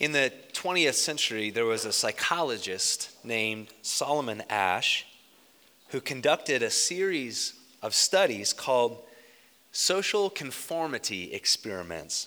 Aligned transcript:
In 0.00 0.10
the 0.10 0.32
20th 0.52 0.94
century, 0.94 1.50
there 1.50 1.66
was 1.66 1.84
a 1.84 1.92
psychologist 1.92 3.10
named 3.24 3.68
Solomon 3.82 4.42
Asch 4.50 5.06
who 5.88 6.00
conducted 6.00 6.62
a 6.62 6.70
series 6.70 7.54
of 7.80 7.94
studies 7.94 8.52
called 8.52 8.98
social 9.70 10.30
conformity 10.30 11.32
experiments. 11.32 12.26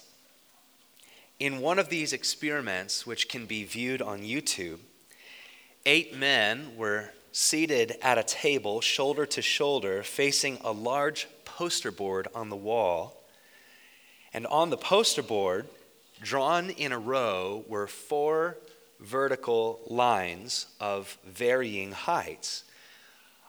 In 1.40 1.60
one 1.60 1.78
of 1.78 1.90
these 1.90 2.14
experiments, 2.14 3.06
which 3.06 3.28
can 3.28 3.46
be 3.46 3.66
viewed 3.66 4.02
on 4.02 4.22
YouTube, 4.22 4.80
eight 5.86 6.16
men 6.16 6.78
were 6.78 7.12
seated 7.34 7.98
at 8.02 8.18
a 8.18 8.24
table, 8.24 8.80
shoulder 8.80 9.26
to 9.26 9.42
shoulder, 9.42 10.04
facing 10.04 10.58
a 10.64 10.72
large 10.72 11.28
poster 11.44 11.92
board 11.92 12.30
on 12.34 12.50
the 12.50 12.56
wall. 12.56 13.22
And 14.34 14.48
on 14.48 14.70
the 14.70 14.78
poster 14.78 15.22
board, 15.22 15.68
drawn 16.22 16.70
in 16.70 16.92
a 16.92 17.00
row, 17.00 17.64
were 17.68 17.88
four 17.88 18.58
vertical 19.00 19.80
lines 19.88 20.68
of 20.80 21.18
varying 21.26 21.92
heights. 21.92 22.64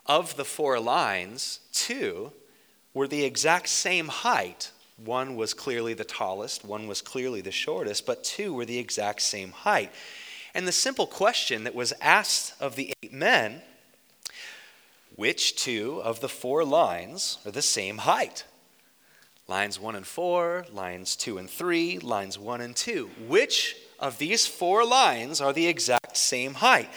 Of 0.06 0.36
the 0.36 0.44
four 0.44 0.80
lines, 0.80 1.60
two 1.72 2.32
were 2.94 3.08
the 3.08 3.24
exact 3.24 3.68
same 3.68 4.08
height. 4.08 4.70
One 4.96 5.36
was 5.36 5.54
clearly 5.54 5.94
the 5.94 6.04
tallest, 6.04 6.64
one 6.64 6.86
was 6.88 7.02
clearly 7.02 7.40
the 7.40 7.52
shortest, 7.52 8.06
but 8.06 8.24
two 8.24 8.52
were 8.52 8.64
the 8.64 8.78
exact 8.78 9.22
same 9.22 9.52
height. 9.52 9.92
And 10.54 10.66
the 10.66 10.72
simple 10.72 11.06
question 11.06 11.64
that 11.64 11.74
was 11.74 11.92
asked 12.00 12.60
of 12.60 12.74
the 12.74 12.92
eight 13.02 13.12
men 13.12 13.62
which 15.18 15.56
two 15.56 16.00
of 16.04 16.20
the 16.20 16.28
four 16.28 16.64
lines 16.64 17.38
are 17.44 17.50
the 17.50 17.60
same 17.60 17.98
height? 17.98 18.44
Lines 19.48 19.80
1 19.80 19.96
and 19.96 20.06
4, 20.06 20.66
lines 20.74 21.16
2 21.16 21.38
and 21.38 21.48
3, 21.48 22.00
lines 22.00 22.38
1 22.38 22.60
and 22.60 22.76
2. 22.76 23.10
Which 23.26 23.76
of 23.98 24.18
these 24.18 24.46
four 24.46 24.84
lines 24.84 25.40
are 25.40 25.54
the 25.54 25.66
exact 25.66 26.18
same 26.18 26.52
height? 26.52 26.90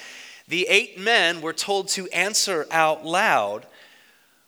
The 0.50 0.68
eight 0.68 1.00
men 1.00 1.40
were 1.40 1.54
told 1.54 1.88
to 1.90 2.10
answer 2.10 2.68
out 2.70 3.06
loud, 3.06 3.68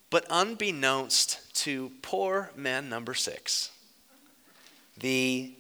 but 0.10 0.26
unbeknownst 0.30 1.56
to 1.64 1.94
poor 2.02 2.52
man 2.58 2.90
number 2.90 3.14
six, 3.14 3.72
the 4.98 5.54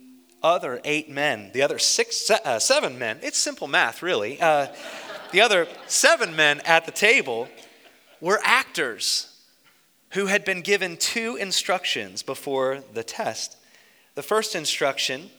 other 0.43 0.81
eight 0.83 1.09
men, 1.09 1.49
the 1.53 1.61
other 1.61 1.79
six, 1.79 2.29
uh, 2.29 2.59
seven 2.59 2.99
men, 2.99 3.19
it's 3.23 3.37
simple 3.37 3.67
math, 3.67 4.03
really. 4.03 4.41
Uh, 4.41 4.67
the 5.31 5.39
other 5.39 5.65
seven 5.87 6.35
men 6.35 6.59
at 6.65 6.85
the 6.85 6.91
table 6.91 7.47
were 8.19 8.41
actors 8.43 9.32
who 10.13 10.27
had 10.27 10.45
been 10.45 10.61
given 10.61 10.97
two 10.97 11.35
instructions 11.35 12.23
before 12.23 12.79
the 12.93 13.03
test. 13.03 13.57
The 14.15 14.23
first 14.23 14.55
instruction 14.55 15.29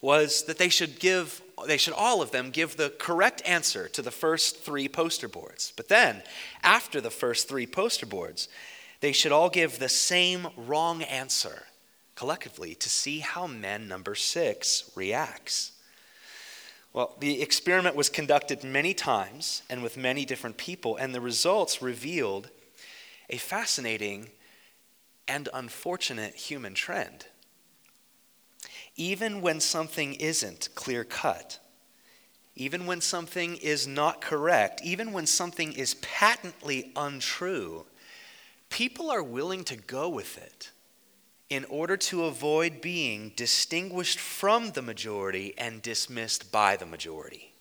was 0.00 0.44
that 0.44 0.58
they 0.58 0.68
should 0.68 0.98
give 0.98 1.40
they 1.66 1.76
should 1.76 1.94
all 1.94 2.22
of 2.22 2.32
them 2.32 2.50
give 2.50 2.76
the 2.76 2.90
correct 2.98 3.40
answer 3.46 3.86
to 3.86 4.02
the 4.02 4.10
first 4.10 4.64
3 4.64 4.88
poster 4.88 5.28
boards. 5.28 5.72
But 5.76 5.88
then, 5.88 6.22
after 6.64 7.00
the 7.00 7.10
first 7.10 7.48
3 7.48 7.66
poster 7.68 8.06
boards, 8.06 8.48
they 9.00 9.12
should 9.12 9.30
all 9.30 9.48
give 9.48 9.78
the 9.78 9.88
same 9.88 10.48
wrong 10.56 11.02
answer 11.04 11.64
collectively 12.16 12.74
to 12.74 12.90
see 12.90 13.20
how 13.20 13.46
man 13.46 13.86
number 13.86 14.16
6 14.16 14.90
reacts. 14.96 15.72
Well, 16.92 17.14
the 17.20 17.40
experiment 17.40 17.94
was 17.94 18.08
conducted 18.08 18.64
many 18.64 18.92
times 18.92 19.62
and 19.70 19.84
with 19.84 19.96
many 19.96 20.24
different 20.24 20.56
people, 20.56 20.96
and 20.96 21.14
the 21.14 21.20
results 21.20 21.80
revealed 21.80 22.50
a 23.32 23.38
fascinating 23.38 24.30
and 25.26 25.48
unfortunate 25.54 26.34
human 26.34 26.74
trend. 26.74 27.26
Even 28.94 29.40
when 29.40 29.58
something 29.58 30.14
isn't 30.14 30.68
clear 30.74 31.02
cut, 31.02 31.58
even 32.54 32.84
when 32.84 33.00
something 33.00 33.56
is 33.56 33.86
not 33.86 34.20
correct, 34.20 34.82
even 34.84 35.12
when 35.12 35.26
something 35.26 35.72
is 35.72 35.94
patently 35.94 36.92
untrue, 36.94 37.86
people 38.68 39.10
are 39.10 39.22
willing 39.22 39.64
to 39.64 39.76
go 39.76 40.08
with 40.10 40.36
it 40.36 40.70
in 41.48 41.64
order 41.66 41.96
to 41.96 42.24
avoid 42.24 42.82
being 42.82 43.32
distinguished 43.36 44.18
from 44.18 44.70
the 44.72 44.82
majority 44.82 45.54
and 45.56 45.80
dismissed 45.80 46.52
by 46.52 46.76
the 46.76 46.86
majority. 46.86 47.51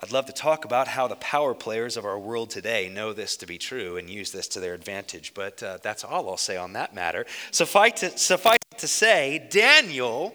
I'd 0.00 0.12
love 0.12 0.26
to 0.26 0.32
talk 0.32 0.64
about 0.64 0.88
how 0.88 1.06
the 1.06 1.16
power 1.16 1.54
players 1.54 1.96
of 1.96 2.04
our 2.04 2.18
world 2.18 2.50
today 2.50 2.88
know 2.88 3.12
this 3.12 3.36
to 3.38 3.46
be 3.46 3.58
true 3.58 3.96
and 3.96 4.08
use 4.08 4.32
this 4.32 4.48
to 4.48 4.60
their 4.60 4.74
advantage, 4.74 5.34
but 5.34 5.62
uh, 5.62 5.78
that's 5.82 6.02
all 6.02 6.28
I'll 6.28 6.36
say 6.36 6.56
on 6.56 6.72
that 6.72 6.94
matter. 6.94 7.26
Suffice 7.50 8.00
to, 8.00 8.16
suffice 8.16 8.58
to 8.78 8.88
say, 8.88 9.46
Daniel, 9.50 10.34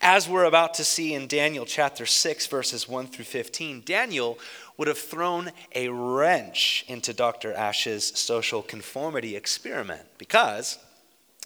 as 0.00 0.28
we're 0.28 0.44
about 0.44 0.74
to 0.74 0.84
see 0.84 1.14
in 1.14 1.28
Daniel 1.28 1.64
chapter 1.64 2.06
6, 2.06 2.46
verses 2.48 2.88
1 2.88 3.06
through 3.06 3.24
15, 3.24 3.82
Daniel 3.86 4.38
would 4.76 4.88
have 4.88 4.98
thrown 4.98 5.52
a 5.74 5.88
wrench 5.88 6.84
into 6.88 7.14
Dr. 7.14 7.54
Asch's 7.54 8.18
social 8.18 8.62
conformity 8.62 9.36
experiment 9.36 10.02
because 10.18 10.78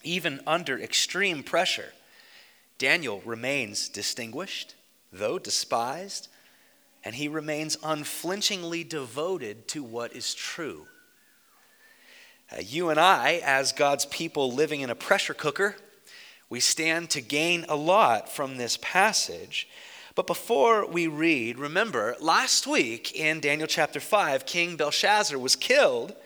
even 0.03 0.41
under 0.47 0.78
extreme 0.80 1.42
pressure, 1.42 1.92
Daniel 2.78 3.20
remains 3.24 3.88
distinguished, 3.88 4.74
though 5.12 5.38
despised, 5.38 6.28
and 7.06 7.14
he 7.14 7.28
remains 7.28 7.78
unflinchingly 7.82 8.84
devoted 8.84 9.66
to 9.68 9.82
what 9.82 10.14
is 10.14 10.34
true. 10.34 10.86
Uh, 12.52 12.60
you 12.60 12.90
and 12.90 13.00
I, 13.00 13.40
as 13.42 13.72
God's 13.72 14.04
people 14.04 14.52
living 14.52 14.82
in 14.82 14.90
a 14.90 14.94
pressure 14.94 15.32
cooker, 15.32 15.76
we 16.50 16.60
stand 16.60 17.08
to 17.10 17.22
gain 17.22 17.64
a 17.68 17.76
lot 17.76 18.28
from 18.28 18.58
this 18.58 18.76
passage 18.82 19.66
but 20.16 20.26
before 20.26 20.86
we 20.86 21.08
read, 21.08 21.58
remember, 21.58 22.16
last 22.18 22.66
week 22.66 23.14
in 23.14 23.38
Daniel 23.38 23.68
chapter 23.68 24.00
5, 24.00 24.46
King 24.46 24.74
Belshazzar 24.76 25.38
was 25.38 25.56
killed, 25.56 26.16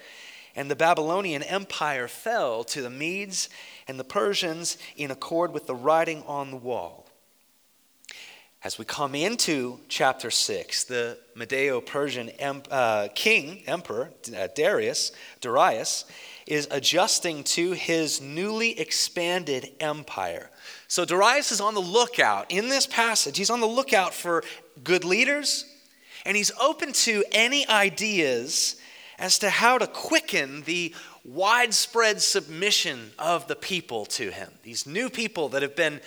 and 0.54 0.70
the 0.70 0.76
Babylonian 0.76 1.42
Empire 1.42 2.06
fell 2.06 2.62
to 2.64 2.82
the 2.82 2.88
Medes 2.88 3.48
and 3.88 3.98
the 3.98 4.04
Persians 4.04 4.78
in 4.96 5.10
accord 5.10 5.52
with 5.52 5.66
the 5.66 5.74
writing 5.74 6.22
on 6.28 6.52
the 6.52 6.56
wall. 6.56 6.99
As 8.62 8.78
we 8.78 8.84
come 8.84 9.14
into 9.14 9.80
chapter 9.88 10.30
6, 10.30 10.84
the 10.84 11.16
Medeo 11.34 11.84
Persian 11.84 12.30
uh, 12.70 13.08
king, 13.14 13.62
emperor, 13.66 14.10
uh, 14.36 14.48
Darius, 14.54 15.12
Darius, 15.40 16.04
is 16.46 16.68
adjusting 16.70 17.42
to 17.44 17.72
his 17.72 18.20
newly 18.20 18.78
expanded 18.78 19.70
empire. 19.80 20.50
So 20.88 21.06
Darius 21.06 21.52
is 21.52 21.62
on 21.62 21.72
the 21.72 21.80
lookout 21.80 22.50
in 22.50 22.68
this 22.68 22.86
passage. 22.86 23.38
He's 23.38 23.48
on 23.48 23.60
the 23.60 23.66
lookout 23.66 24.12
for 24.12 24.44
good 24.84 25.06
leaders, 25.06 25.64
and 26.26 26.36
he's 26.36 26.52
open 26.60 26.92
to 26.92 27.24
any 27.32 27.66
ideas 27.66 28.76
as 29.18 29.38
to 29.38 29.48
how 29.48 29.78
to 29.78 29.86
quicken 29.86 30.62
the 30.62 30.94
widespread 31.24 32.20
submission 32.20 33.12
of 33.18 33.48
the 33.48 33.56
people 33.56 34.04
to 34.04 34.30
him. 34.30 34.50
These 34.64 34.86
new 34.86 35.08
people 35.08 35.48
that 35.50 35.62
have 35.62 35.76
been 35.76 36.02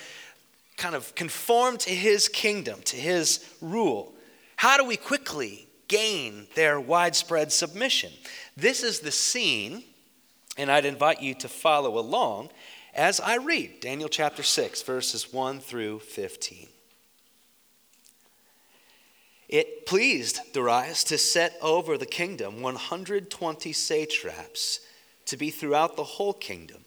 kind 0.78 0.96
of 0.96 1.14
conform 1.16 1.78
to 1.78 1.90
his 1.90 2.28
kingdom, 2.28 2.82
to 2.86 2.96
his 2.96 3.44
rule. 3.62 4.14
How 4.56 4.78
do 4.78 4.86
we 4.86 4.98
quickly 4.98 5.68
gain 5.88 6.48
their 6.56 6.80
widespread 6.80 7.52
submission? 7.52 8.12
This 8.56 8.84
is 8.84 9.00
the 9.00 9.12
scene, 9.12 9.84
and 10.58 10.72
I'd 10.72 10.86
invite 10.86 11.22
you 11.22 11.34
to 11.36 11.48
follow 11.48 11.98
along 11.98 12.50
as 12.94 13.20
I 13.20 13.38
read 13.38 13.80
Daniel 13.80 14.10
chapter 14.10 14.44
6, 14.44 14.82
verses 14.84 15.34
1 15.34 15.60
through 15.60 16.00
15. 16.00 16.68
It 19.50 19.86
pleased 19.86 20.40
Darius 20.54 21.04
to 21.06 21.18
set 21.18 21.58
over 21.62 21.98
the 21.98 22.06
kingdom 22.06 22.62
120 22.62 23.74
satraps 23.74 24.80
to 25.26 25.38
be 25.38 25.50
throughout 25.50 25.96
the 25.96 26.04
whole 26.04 26.34
kingdom, 26.34 26.86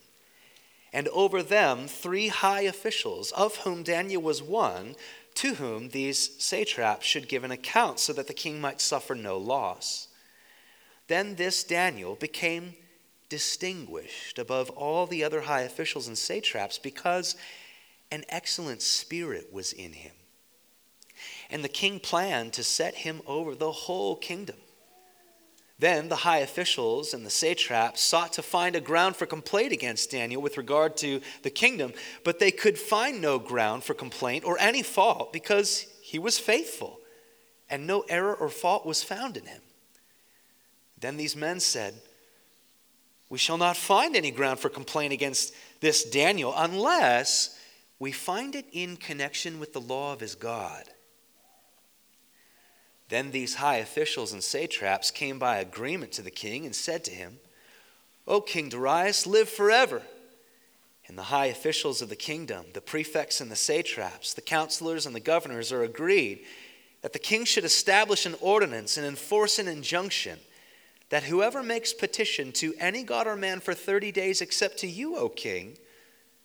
and 0.92 1.08
over 1.08 1.42
them 1.42 1.88
three 1.88 2.28
high 2.28 2.62
officials, 2.62 3.32
of 3.32 3.56
whom 3.58 3.82
Daniel 3.82 4.22
was 4.22 4.42
one, 4.42 4.96
to 5.34 5.54
whom 5.54 5.90
these 5.90 6.42
satraps 6.42 7.06
should 7.06 7.28
give 7.28 7.44
an 7.44 7.50
account 7.50 8.00
so 8.00 8.12
that 8.12 8.26
the 8.26 8.32
king 8.32 8.60
might 8.60 8.80
suffer 8.80 9.14
no 9.14 9.36
loss. 9.36 10.08
Then 11.08 11.34
this 11.34 11.62
Daniel 11.62 12.14
became 12.14 12.74
distinguished 13.28 14.38
above 14.38 14.70
all 14.70 15.06
the 15.06 15.24
other 15.24 15.42
high 15.42 15.62
officials 15.62 16.08
and 16.08 16.16
satraps 16.16 16.78
because 16.78 17.36
an 18.10 18.24
excellent 18.28 18.82
spirit 18.82 19.52
was 19.52 19.72
in 19.72 19.92
him. 19.92 20.12
And 21.50 21.62
the 21.62 21.68
king 21.68 22.00
planned 22.00 22.52
to 22.54 22.64
set 22.64 22.94
him 22.94 23.20
over 23.26 23.54
the 23.54 23.72
whole 23.72 24.16
kingdom. 24.16 24.56
Then 25.78 26.08
the 26.08 26.16
high 26.16 26.38
officials 26.38 27.12
and 27.12 27.26
the 27.26 27.30
satraps 27.30 28.00
sought 28.00 28.32
to 28.34 28.42
find 28.42 28.74
a 28.74 28.80
ground 28.80 29.16
for 29.16 29.26
complaint 29.26 29.72
against 29.72 30.10
Daniel 30.10 30.40
with 30.40 30.56
regard 30.56 30.96
to 30.98 31.20
the 31.42 31.50
kingdom, 31.50 31.92
but 32.24 32.38
they 32.38 32.50
could 32.50 32.78
find 32.78 33.20
no 33.20 33.38
ground 33.38 33.84
for 33.84 33.92
complaint 33.92 34.44
or 34.44 34.58
any 34.58 34.82
fault 34.82 35.32
because 35.32 35.86
he 36.00 36.18
was 36.18 36.38
faithful 36.38 36.98
and 37.68 37.86
no 37.86 38.04
error 38.08 38.34
or 38.34 38.48
fault 38.48 38.86
was 38.86 39.02
found 39.02 39.36
in 39.36 39.44
him. 39.44 39.60
Then 40.98 41.18
these 41.18 41.36
men 41.36 41.60
said, 41.60 41.94
we 43.28 43.38
shall 43.38 43.58
not 43.58 43.76
find 43.76 44.16
any 44.16 44.30
ground 44.30 44.60
for 44.60 44.68
complaint 44.68 45.12
against 45.12 45.52
this 45.80 46.08
Daniel 46.08 46.54
unless 46.56 47.58
we 47.98 48.12
find 48.12 48.54
it 48.54 48.66
in 48.72 48.96
connection 48.96 49.58
with 49.58 49.72
the 49.72 49.80
law 49.80 50.12
of 50.12 50.20
his 50.20 50.34
God. 50.34 50.84
Then 53.08 53.30
these 53.30 53.56
high 53.56 53.76
officials 53.76 54.32
and 54.32 54.42
satraps 54.42 55.10
came 55.10 55.38
by 55.38 55.58
agreement 55.58 56.12
to 56.12 56.22
the 56.22 56.30
king 56.30 56.64
and 56.64 56.74
said 56.74 57.04
to 57.04 57.10
him, 57.10 57.38
O 58.26 58.40
King 58.40 58.68
Darius, 58.68 59.26
live 59.26 59.48
forever. 59.48 60.02
And 61.06 61.16
the 61.16 61.24
high 61.24 61.46
officials 61.46 62.02
of 62.02 62.08
the 62.08 62.16
kingdom, 62.16 62.66
the 62.72 62.80
prefects 62.80 63.40
and 63.40 63.50
the 63.50 63.56
satraps, 63.56 64.34
the 64.34 64.40
counselors 64.40 65.06
and 65.06 65.14
the 65.14 65.20
governors 65.20 65.70
are 65.70 65.84
agreed 65.84 66.44
that 67.02 67.12
the 67.12 67.18
king 67.20 67.44
should 67.44 67.64
establish 67.64 68.26
an 68.26 68.34
ordinance 68.40 68.96
and 68.96 69.06
enforce 69.06 69.60
an 69.60 69.68
injunction 69.68 70.40
that 71.08 71.22
whoever 71.22 71.62
makes 71.62 71.92
petition 71.92 72.50
to 72.50 72.74
any 72.80 73.04
god 73.04 73.28
or 73.28 73.36
man 73.36 73.60
for 73.60 73.74
30 73.74 74.10
days 74.10 74.40
except 74.40 74.78
to 74.78 74.88
you, 74.88 75.16
O 75.16 75.28
king, 75.28 75.78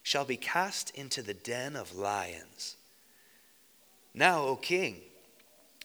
shall 0.03 0.25
be 0.25 0.37
cast 0.37 0.91
into 0.91 1.23
the 1.23 1.33
den 1.33 1.75
of 1.75 1.95
lions. 1.95 2.75
Now, 4.13 4.43
O 4.43 4.55
king, 4.55 5.01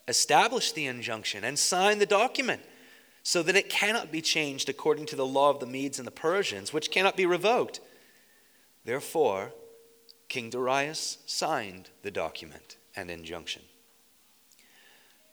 establish 0.09 0.73
the 0.73 0.87
injunction 0.87 1.45
and 1.45 1.59
sign 1.59 1.99
the 1.99 2.07
document 2.07 2.63
so 3.23 3.43
that 3.43 3.57
it 3.57 3.69
cannot 3.69 4.13
be 4.13 4.21
changed 4.21 4.69
according 4.69 5.07
to 5.07 5.17
the 5.17 5.27
law 5.27 5.51
of 5.51 5.59
the 5.59 5.67
Medes 5.67 5.99
and 5.99 6.07
the 6.07 6.13
Persians, 6.13 6.73
which 6.73 6.91
cannot 6.93 7.17
be 7.17 7.27
revoked. 7.27 7.81
Therefore, 8.85 9.53
King 10.29 10.51
Darius 10.51 11.19
signed 11.27 11.91
the 12.03 12.11
document 12.11 12.77
and 12.95 13.11
injunction. 13.11 13.63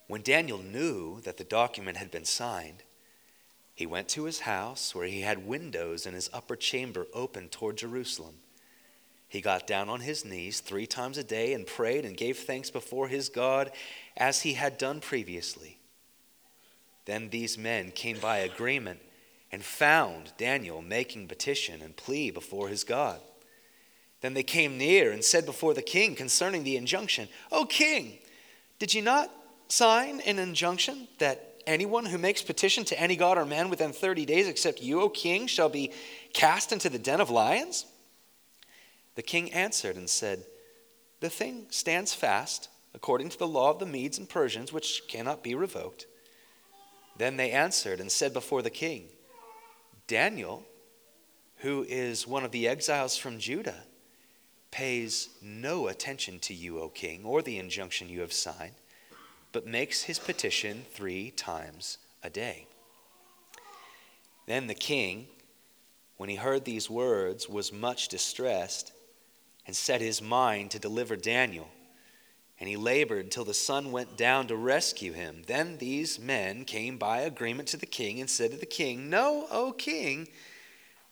When 0.08 0.22
Daniel 0.22 0.58
knew 0.58 1.22
that 1.22 1.38
the 1.38 1.44
document 1.44 1.98
had 1.98 2.12
been 2.12 2.26
signed, 2.26 2.84
he 3.76 3.86
went 3.86 4.08
to 4.10 4.26
his 4.26 4.42
house 4.42 4.94
where 4.94 5.08
he 5.08 5.22
had 5.22 5.48
windows 5.48 6.06
in 6.06 6.14
his 6.14 6.30
upper 6.34 6.56
chamber 6.56 7.08
open 7.14 7.50
toward 7.50 7.78
Jerusalem. 7.78 8.36
He 9.28 9.42
got 9.42 9.66
down 9.66 9.90
on 9.90 10.02
his 10.02 10.24
knees 10.24 10.60
three 10.60 10.86
times 10.86 11.18
a 11.18 11.24
day 11.24 11.54
and 11.54 11.66
prayed 11.66 12.06
and 12.06 12.16
gave 12.16 12.38
thanks 12.38 12.70
before 12.70 13.08
his 13.08 13.30
God 13.30 13.72
as 14.18 14.42
he 14.42 14.54
had 14.54 14.78
done 14.78 15.00
previously. 15.00 15.80
Then 17.06 17.30
these 17.30 17.58
men 17.58 17.92
came 17.92 18.20
by 18.20 18.40
agreement 18.40 19.00
and 19.52 19.64
found 19.64 20.34
Daniel 20.38 20.82
making 20.82 21.28
petition 21.28 21.82
and 21.82 21.96
plea 21.96 22.32
before 22.32 22.70
his 22.70 22.84
God. 22.84 23.20
Then 24.22 24.34
they 24.34 24.44
came 24.44 24.78
near 24.78 25.12
and 25.12 25.24
said 25.24 25.46
before 25.46 25.74
the 25.74 25.82
king 25.82 26.16
concerning 26.16 26.64
the 26.64 26.78
injunction, 26.78 27.28
O 27.52 27.66
king, 27.66 28.20
did 28.80 28.94
you 28.94 29.02
not 29.02 29.30
sign 29.68 30.22
an 30.22 30.40
injunction 30.40 31.08
that 31.20 31.62
anyone 31.68 32.06
who 32.06 32.18
makes 32.18 32.42
petition 32.42 32.86
to 32.86 33.00
any 33.00 33.16
god 33.16 33.38
or 33.38 33.46
man 33.46 33.70
within 33.70 33.92
30 33.92 34.26
days 34.26 34.48
except 34.48 34.82
you, 34.82 35.02
O 35.02 35.10
king, 35.10 35.48
shall 35.48 35.70
be 35.70 35.92
cast 36.34 36.72
into 36.72 36.90
the 36.90 37.00
den 37.00 37.22
of 37.22 37.30
lions? 37.30 37.86
The 39.16 39.22
king 39.22 39.52
answered 39.52 39.98
and 39.98 40.10
said, 40.10 40.44
The 41.20 41.30
thing 41.30 41.68
stands 41.70 42.14
fast 42.14 42.70
according 42.94 43.30
to 43.30 43.40
the 43.40 43.48
law 43.48 43.72
of 43.72 43.80
the 43.80 43.86
Medes 43.86 44.18
and 44.18 44.30
Persians, 44.30 44.72
which 44.72 45.04
cannot 45.08 45.44
be 45.44 45.56
revoked. 45.56 46.06
Then 47.18 47.38
they 47.38 47.52
answered 47.52 48.00
and 48.00 48.12
said 48.12 48.34
before 48.34 48.62
the 48.62 48.70
king, 48.70 49.06
Daniel, 50.08 50.66
who 51.58 51.86
is 51.88 52.28
one 52.28 52.44
of 52.44 52.52
the 52.52 52.68
exiles 52.68 53.18
from 53.18 53.40
Judah, 53.40 53.84
pays 54.72 55.30
no 55.42 55.88
attention 55.88 56.40
to 56.40 56.54
you, 56.54 56.80
O 56.80 56.90
king, 56.90 57.24
or 57.24 57.42
the 57.42 57.60
injunction 57.60 58.10
you 58.10 58.22
have 58.22 58.34
signed, 58.34 58.74
but 59.52 59.68
makes 59.68 60.04
his 60.04 60.18
petition 60.18 60.86
three 60.92 61.30
times 61.32 62.00
a 62.24 62.30
day. 62.30 62.66
Then 64.48 64.68
the 64.68 64.74
king, 64.74 65.28
when 66.18 66.30
he 66.30 66.36
heard 66.36 66.66
these 66.66 66.90
words, 66.90 67.48
was 67.48 67.72
much 67.72 68.08
distressed 68.08 68.92
and 69.66 69.76
set 69.76 70.02
his 70.02 70.22
mind 70.22 70.72
to 70.72 70.80
deliver 70.80 71.16
Daniel. 71.16 71.70
And 72.64 72.70
he 72.70 72.78
labored 72.78 73.30
till 73.30 73.44
the 73.44 73.54
sun 73.54 73.92
went 73.92 74.16
down 74.16 74.48
to 74.48 74.56
rescue 74.56 75.12
him. 75.12 75.42
Then 75.48 75.80
these 75.80 76.18
men 76.18 76.64
came 76.64 76.98
by 76.98 77.20
agreement 77.20 77.68
to 77.68 77.76
the 77.76 77.86
king 77.86 78.22
and 78.22 78.30
said 78.30 78.52
to 78.52 78.58
the 78.58 78.66
king, 78.66 79.10
Know, 79.10 79.48
O 79.52 79.74
king, 79.74 80.30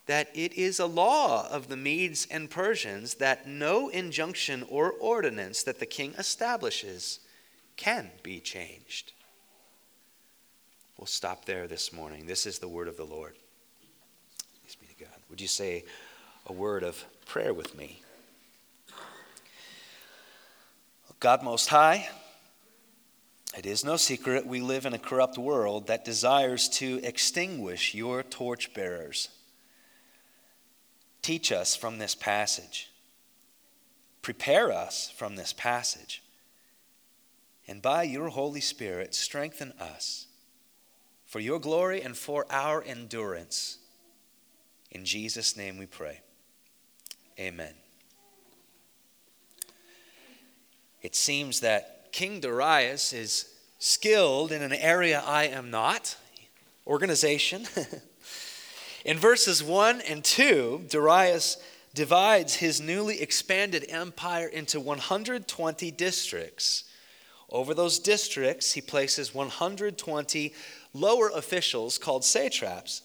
that 0.05 0.29
it 0.33 0.53
is 0.53 0.79
a 0.79 0.85
law 0.85 1.49
of 1.49 1.67
the 1.67 1.75
Medes 1.75 2.25
and 2.31 2.49
Persians 2.49 3.15
that 3.15 3.49
no 3.49 3.89
injunction 3.89 4.63
or 4.69 4.93
ordinance 4.93 5.61
that 5.63 5.79
the 5.79 5.85
king 5.85 6.13
establishes 6.17 7.19
can 7.75 8.11
be 8.23 8.39
changed. 8.39 9.11
We'll 10.97 11.05
stop 11.05 11.43
there 11.43 11.67
this 11.67 11.91
morning. 11.91 12.27
This 12.27 12.45
is 12.45 12.59
the 12.59 12.69
word 12.69 12.87
of 12.87 12.95
the 12.95 13.03
Lord. 13.03 13.35
Thanks 14.61 14.75
be 14.75 14.87
to 14.87 15.03
God. 15.03 15.19
Would 15.29 15.41
you 15.41 15.49
say 15.49 15.83
a 16.45 16.53
word 16.53 16.83
of 16.83 17.03
prayer 17.25 17.53
with 17.53 17.75
me? 17.75 18.00
God 21.21 21.43
Most 21.43 21.69
High, 21.69 22.09
it 23.55 23.67
is 23.67 23.85
no 23.85 23.95
secret 23.95 24.47
we 24.47 24.59
live 24.59 24.87
in 24.87 24.95
a 24.95 24.97
corrupt 24.97 25.37
world 25.37 25.85
that 25.85 26.03
desires 26.03 26.67
to 26.69 26.99
extinguish 27.03 27.93
your 27.93 28.23
torchbearers. 28.23 29.29
Teach 31.21 31.51
us 31.51 31.75
from 31.75 31.99
this 31.99 32.15
passage. 32.15 32.89
Prepare 34.23 34.71
us 34.71 35.13
from 35.15 35.35
this 35.35 35.53
passage. 35.53 36.23
And 37.67 37.83
by 37.83 38.01
your 38.01 38.29
Holy 38.29 38.61
Spirit, 38.61 39.13
strengthen 39.13 39.73
us 39.73 40.25
for 41.27 41.39
your 41.39 41.59
glory 41.59 42.01
and 42.01 42.17
for 42.17 42.47
our 42.49 42.81
endurance. 42.81 43.77
In 44.89 45.05
Jesus' 45.05 45.55
name 45.55 45.77
we 45.77 45.85
pray. 45.85 46.21
Amen. 47.39 47.75
It 51.01 51.15
seems 51.15 51.61
that 51.61 52.11
King 52.11 52.39
Darius 52.39 53.11
is 53.11 53.47
skilled 53.79 54.51
in 54.51 54.61
an 54.61 54.73
area 54.73 55.23
I 55.25 55.45
am 55.45 55.71
not 55.71 56.15
organization. 56.85 57.65
in 59.05 59.17
verses 59.17 59.63
1 59.63 60.01
and 60.01 60.23
2, 60.23 60.85
Darius 60.89 61.57
divides 61.95 62.55
his 62.55 62.79
newly 62.79 63.19
expanded 63.19 63.85
empire 63.89 64.47
into 64.47 64.79
120 64.79 65.91
districts. 65.91 66.83
Over 67.49 67.73
those 67.73 67.97
districts, 67.97 68.73
he 68.73 68.81
places 68.81 69.33
120 69.33 70.53
lower 70.93 71.29
officials 71.29 71.97
called 71.97 72.23
satraps. 72.23 73.01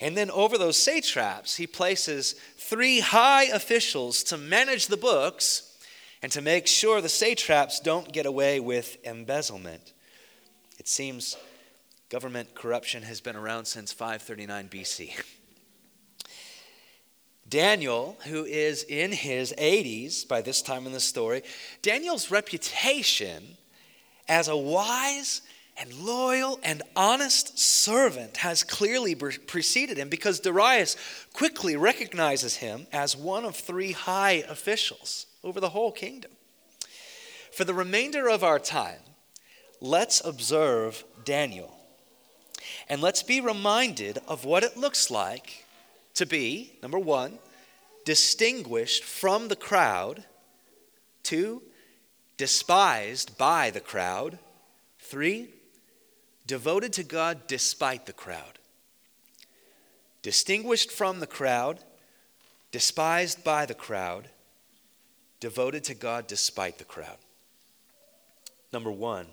And 0.00 0.16
then 0.16 0.30
over 0.30 0.56
those 0.56 0.78
satraps, 0.78 1.56
he 1.56 1.66
places 1.66 2.36
three 2.56 3.00
high 3.00 3.44
officials 3.44 4.22
to 4.24 4.38
manage 4.38 4.86
the 4.86 4.96
books 4.96 5.75
and 6.22 6.32
to 6.32 6.40
make 6.40 6.66
sure 6.66 7.00
the 7.00 7.08
satraps 7.08 7.80
don't 7.80 8.12
get 8.12 8.26
away 8.26 8.60
with 8.60 8.98
embezzlement. 9.04 9.92
It 10.78 10.88
seems 10.88 11.36
government 12.08 12.54
corruption 12.54 13.02
has 13.02 13.20
been 13.20 13.36
around 13.36 13.66
since 13.66 13.92
539 13.92 14.68
BC. 14.68 15.12
Daniel, 17.48 18.16
who 18.26 18.44
is 18.44 18.82
in 18.84 19.12
his 19.12 19.54
80s 19.56 20.26
by 20.26 20.42
this 20.42 20.62
time 20.62 20.86
in 20.86 20.92
the 20.92 21.00
story, 21.00 21.42
Daniel's 21.82 22.30
reputation 22.30 23.56
as 24.28 24.48
a 24.48 24.56
wise 24.56 25.42
and 25.78 25.92
loyal 25.92 26.58
and 26.62 26.82
honest 26.94 27.58
servant 27.58 28.38
has 28.38 28.62
clearly 28.62 29.14
preceded 29.14 29.98
him 29.98 30.08
because 30.08 30.40
Darius 30.40 30.96
quickly 31.32 31.76
recognizes 31.76 32.56
him 32.56 32.86
as 32.92 33.16
one 33.16 33.44
of 33.44 33.54
three 33.54 33.92
high 33.92 34.44
officials 34.48 35.26
over 35.44 35.60
the 35.60 35.68
whole 35.70 35.92
kingdom. 35.92 36.30
For 37.52 37.64
the 37.64 37.74
remainder 37.74 38.28
of 38.28 38.42
our 38.42 38.58
time, 38.58 39.00
let's 39.80 40.24
observe 40.24 41.04
Daniel. 41.24 41.72
And 42.88 43.02
let's 43.02 43.22
be 43.22 43.40
reminded 43.40 44.18
of 44.26 44.44
what 44.44 44.64
it 44.64 44.76
looks 44.76 45.10
like 45.10 45.66
to 46.14 46.26
be, 46.26 46.78
number 46.82 46.98
one, 46.98 47.38
distinguished 48.04 49.04
from 49.04 49.48
the 49.48 49.56
crowd, 49.56 50.24
two, 51.22 51.62
despised 52.36 53.36
by 53.36 53.70
the 53.70 53.80
crowd, 53.80 54.38
three, 54.98 55.48
devoted 56.46 56.92
to 56.94 57.02
God 57.02 57.46
despite 57.46 58.06
the 58.06 58.12
crowd. 58.12 58.58
Distinguished 60.22 60.90
from 60.90 61.20
the 61.20 61.26
crowd, 61.26 61.80
despised 62.72 63.44
by 63.44 63.66
the 63.66 63.74
crowd, 63.74 64.28
devoted 65.40 65.84
to 65.84 65.94
God 65.94 66.26
despite 66.26 66.78
the 66.78 66.84
crowd. 66.84 67.18
Number 68.72 68.90
one, 68.90 69.26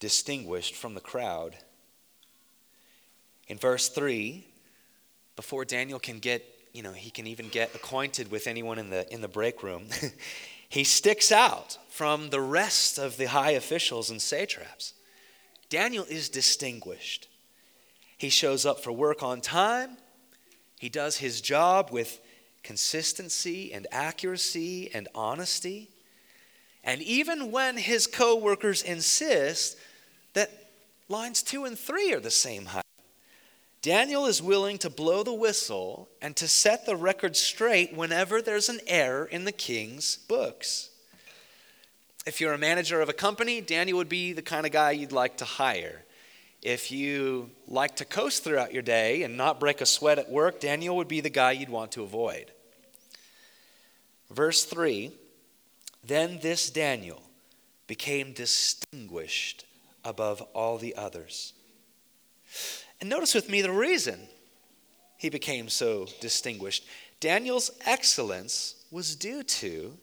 distinguished 0.00 0.74
from 0.74 0.94
the 0.94 1.00
crowd. 1.00 1.56
In 3.48 3.58
verse 3.58 3.88
3, 3.88 4.46
before 5.36 5.64
Daniel 5.64 5.98
can 5.98 6.18
get, 6.18 6.44
you 6.72 6.82
know, 6.82 6.92
he 6.92 7.10
can 7.10 7.26
even 7.26 7.48
get 7.48 7.74
acquainted 7.74 8.30
with 8.30 8.46
anyone 8.46 8.78
in 8.78 8.90
the, 8.90 9.12
in 9.12 9.20
the 9.20 9.28
break 9.28 9.62
room, 9.62 9.86
he 10.68 10.84
sticks 10.84 11.30
out 11.30 11.78
from 11.88 12.30
the 12.30 12.40
rest 12.40 12.98
of 12.98 13.16
the 13.16 13.26
high 13.26 13.52
officials 13.52 14.10
and 14.10 14.20
satraps. 14.20 14.94
Daniel 15.68 16.04
is 16.08 16.28
distinguished. 16.28 17.28
He 18.16 18.28
shows 18.28 18.64
up 18.64 18.80
for 18.80 18.92
work 18.92 19.22
on 19.22 19.40
time, 19.40 19.96
he 20.78 20.88
does 20.88 21.16
his 21.18 21.40
job 21.40 21.90
with 21.90 22.20
consistency 22.62 23.72
and 23.72 23.86
accuracy 23.90 24.90
and 24.92 25.08
honesty. 25.14 25.88
And 26.84 27.00
even 27.02 27.50
when 27.50 27.76
his 27.76 28.06
coworkers 28.06 28.82
insist 28.82 29.78
that 30.34 30.50
lines 31.08 31.42
2 31.42 31.64
and 31.64 31.78
3 31.78 32.12
are 32.12 32.20
the 32.20 32.30
same 32.30 32.66
height, 32.66 32.84
Daniel 33.82 34.26
is 34.26 34.42
willing 34.42 34.78
to 34.78 34.90
blow 34.90 35.22
the 35.22 35.32
whistle 35.32 36.08
and 36.20 36.34
to 36.36 36.48
set 36.48 36.86
the 36.86 36.96
record 36.96 37.36
straight 37.36 37.94
whenever 37.94 38.42
there's 38.42 38.68
an 38.68 38.80
error 38.86 39.24
in 39.24 39.44
the 39.44 39.52
king's 39.52 40.16
books. 40.16 40.90
If 42.26 42.40
you're 42.40 42.52
a 42.52 42.58
manager 42.58 43.00
of 43.00 43.08
a 43.08 43.12
company, 43.12 43.60
Daniel 43.60 43.98
would 43.98 44.08
be 44.08 44.32
the 44.32 44.42
kind 44.42 44.66
of 44.66 44.72
guy 44.72 44.90
you'd 44.90 45.12
like 45.12 45.36
to 45.36 45.44
hire. 45.44 46.04
If 46.60 46.90
you 46.90 47.52
like 47.68 47.94
to 47.96 48.04
coast 48.04 48.42
throughout 48.42 48.72
your 48.72 48.82
day 48.82 49.22
and 49.22 49.36
not 49.36 49.60
break 49.60 49.80
a 49.80 49.86
sweat 49.86 50.18
at 50.18 50.28
work, 50.28 50.58
Daniel 50.58 50.96
would 50.96 51.06
be 51.06 51.20
the 51.20 51.30
guy 51.30 51.52
you'd 51.52 51.68
want 51.68 51.92
to 51.92 52.02
avoid. 52.02 52.50
Verse 54.28 54.64
3 54.64 55.12
Then 56.02 56.40
this 56.42 56.68
Daniel 56.68 57.22
became 57.86 58.32
distinguished 58.32 59.64
above 60.04 60.42
all 60.52 60.78
the 60.78 60.96
others. 60.96 61.52
And 63.00 63.08
notice 63.08 63.34
with 63.34 63.48
me 63.48 63.62
the 63.62 63.70
reason 63.70 64.18
he 65.16 65.28
became 65.28 65.68
so 65.68 66.08
distinguished. 66.20 66.84
Daniel's 67.20 67.70
excellence 67.86 68.84
was 68.90 69.14
due 69.14 69.44
to 69.44 69.96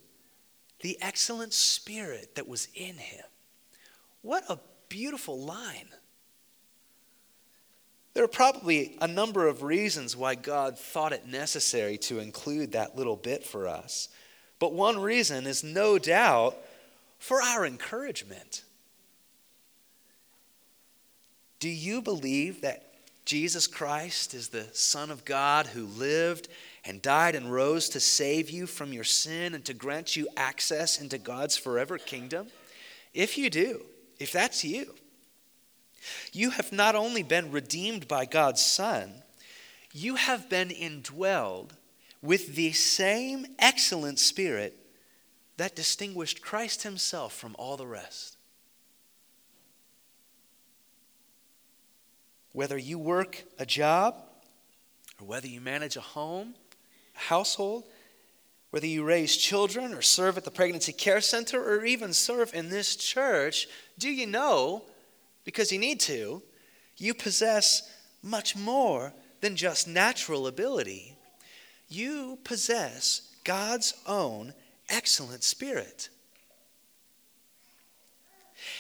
the 0.84 0.98
excellent 1.02 1.54
spirit 1.54 2.36
that 2.36 2.48
was 2.48 2.68
in 2.76 2.98
him. 2.98 3.24
What 4.22 4.44
a 4.50 4.60
beautiful 4.90 5.40
line. 5.40 5.88
There 8.14 8.24
are 8.24 8.28
probably 8.28 8.98
a 9.00 9.08
number 9.08 9.48
of 9.48 9.64
reasons 9.64 10.16
why 10.16 10.36
God 10.36 10.78
thought 10.78 11.14
it 11.14 11.26
necessary 11.26 11.98
to 12.00 12.20
include 12.20 12.74
that 12.74 12.98
little 12.98 13.16
bit 13.16 13.46
for 13.46 13.66
us. 13.66 14.10
But 14.60 14.74
one 14.74 15.00
reason 15.00 15.48
is 15.48 15.64
no 15.64 15.98
doubt 15.98 16.58
for 17.18 17.42
our 17.42 17.66
encouragement. 17.66 18.64
Do 21.60 21.70
you 21.70 22.02
believe 22.02 22.62
that 22.62 22.94
Jesus 23.24 23.68
Christ 23.68 24.34
is 24.34 24.50
the 24.50 24.68
Son 24.74 25.12
of 25.12 25.24
God 25.24 25.68
who 25.68 25.86
lived 25.86 26.50
and 26.86 27.02
died 27.02 27.36
and 27.36 27.52
rose 27.52 27.90
to 27.90 28.00
save 28.00 28.50
you 28.50 28.68
from 28.68 28.92
your 28.92 29.04
sin 29.04 29.54
and 29.54 29.64
to 29.66 29.74
grant 29.74 30.16
you 30.16 30.28
access 30.36 31.00
into 31.00 31.18
God's 31.18 31.58
forever 31.58 31.98
kingdom? 31.98 32.48
If 33.14 33.38
you 33.38 33.50
do, 33.50 33.86
if 34.20 34.32
that's 34.32 34.64
you, 34.64 34.96
you 36.32 36.50
have 36.52 36.72
not 36.72 36.96
only 36.96 37.24
been 37.24 37.52
redeemed 37.52 38.08
by 38.08 38.26
God's 38.26 38.62
Son, 38.62 39.14
you 39.94 40.16
have 40.16 40.50
been 40.50 40.70
indwelled 40.70 41.72
with 42.22 42.56
the 42.56 42.72
same 42.72 43.46
excellent 43.60 44.20
spirit 44.20 44.78
that 45.58 45.76
distinguished 45.76 46.42
Christ 46.42 46.84
Himself 46.84 47.34
from 47.34 47.56
all 47.60 47.78
the 47.78 47.88
rest. 47.88 48.38
Whether 52.54 52.78
you 52.78 52.98
work 52.98 53.44
a 53.60 53.66
job, 53.66 54.16
or 55.20 55.28
whether 55.28 55.48
you 55.48 55.62
manage 55.62 55.96
a 55.96 56.02
home, 56.02 56.56
household, 57.14 57.84
whether 58.72 58.88
you 58.88 59.04
raise 59.04 59.38
children 59.38 59.94
or 59.94 60.02
serve 60.02 60.38
at 60.38 60.44
the 60.44 60.52
pregnancy 60.52 60.94
care 60.94 61.22
center 61.22 61.62
or 61.64 61.86
even 61.86 62.14
serve 62.14 62.54
in 62.54 62.70
this 62.70 62.96
church, 62.96 63.68
do 64.00 64.10
you 64.10 64.26
know, 64.26 64.84
because 65.44 65.72
you 65.72 65.78
need 65.78 66.00
to, 66.00 66.42
you 66.98 67.14
possess 67.14 67.90
much 68.24 68.56
more 68.56 69.14
than 69.42 69.56
just 69.56 69.88
natural 69.88 70.48
ability. 70.48 71.16
You 71.90 72.40
possess 72.44 73.34
God's 73.44 73.94
own 74.08 74.54
excellent 74.90 75.44
spirit. 75.44 76.10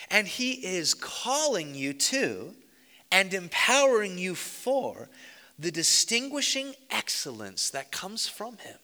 And 0.09 0.27
He 0.27 0.53
is 0.53 0.93
calling 0.93 1.75
you 1.75 1.93
to 1.93 2.55
and 3.11 3.33
empowering 3.33 4.17
you 4.17 4.35
for 4.35 5.09
the 5.63 5.71
distinguishing 5.71 6.75
excellence 6.91 7.69
that 7.69 7.89
comes 7.89 8.27
from 8.27 8.57
him. 8.57 8.77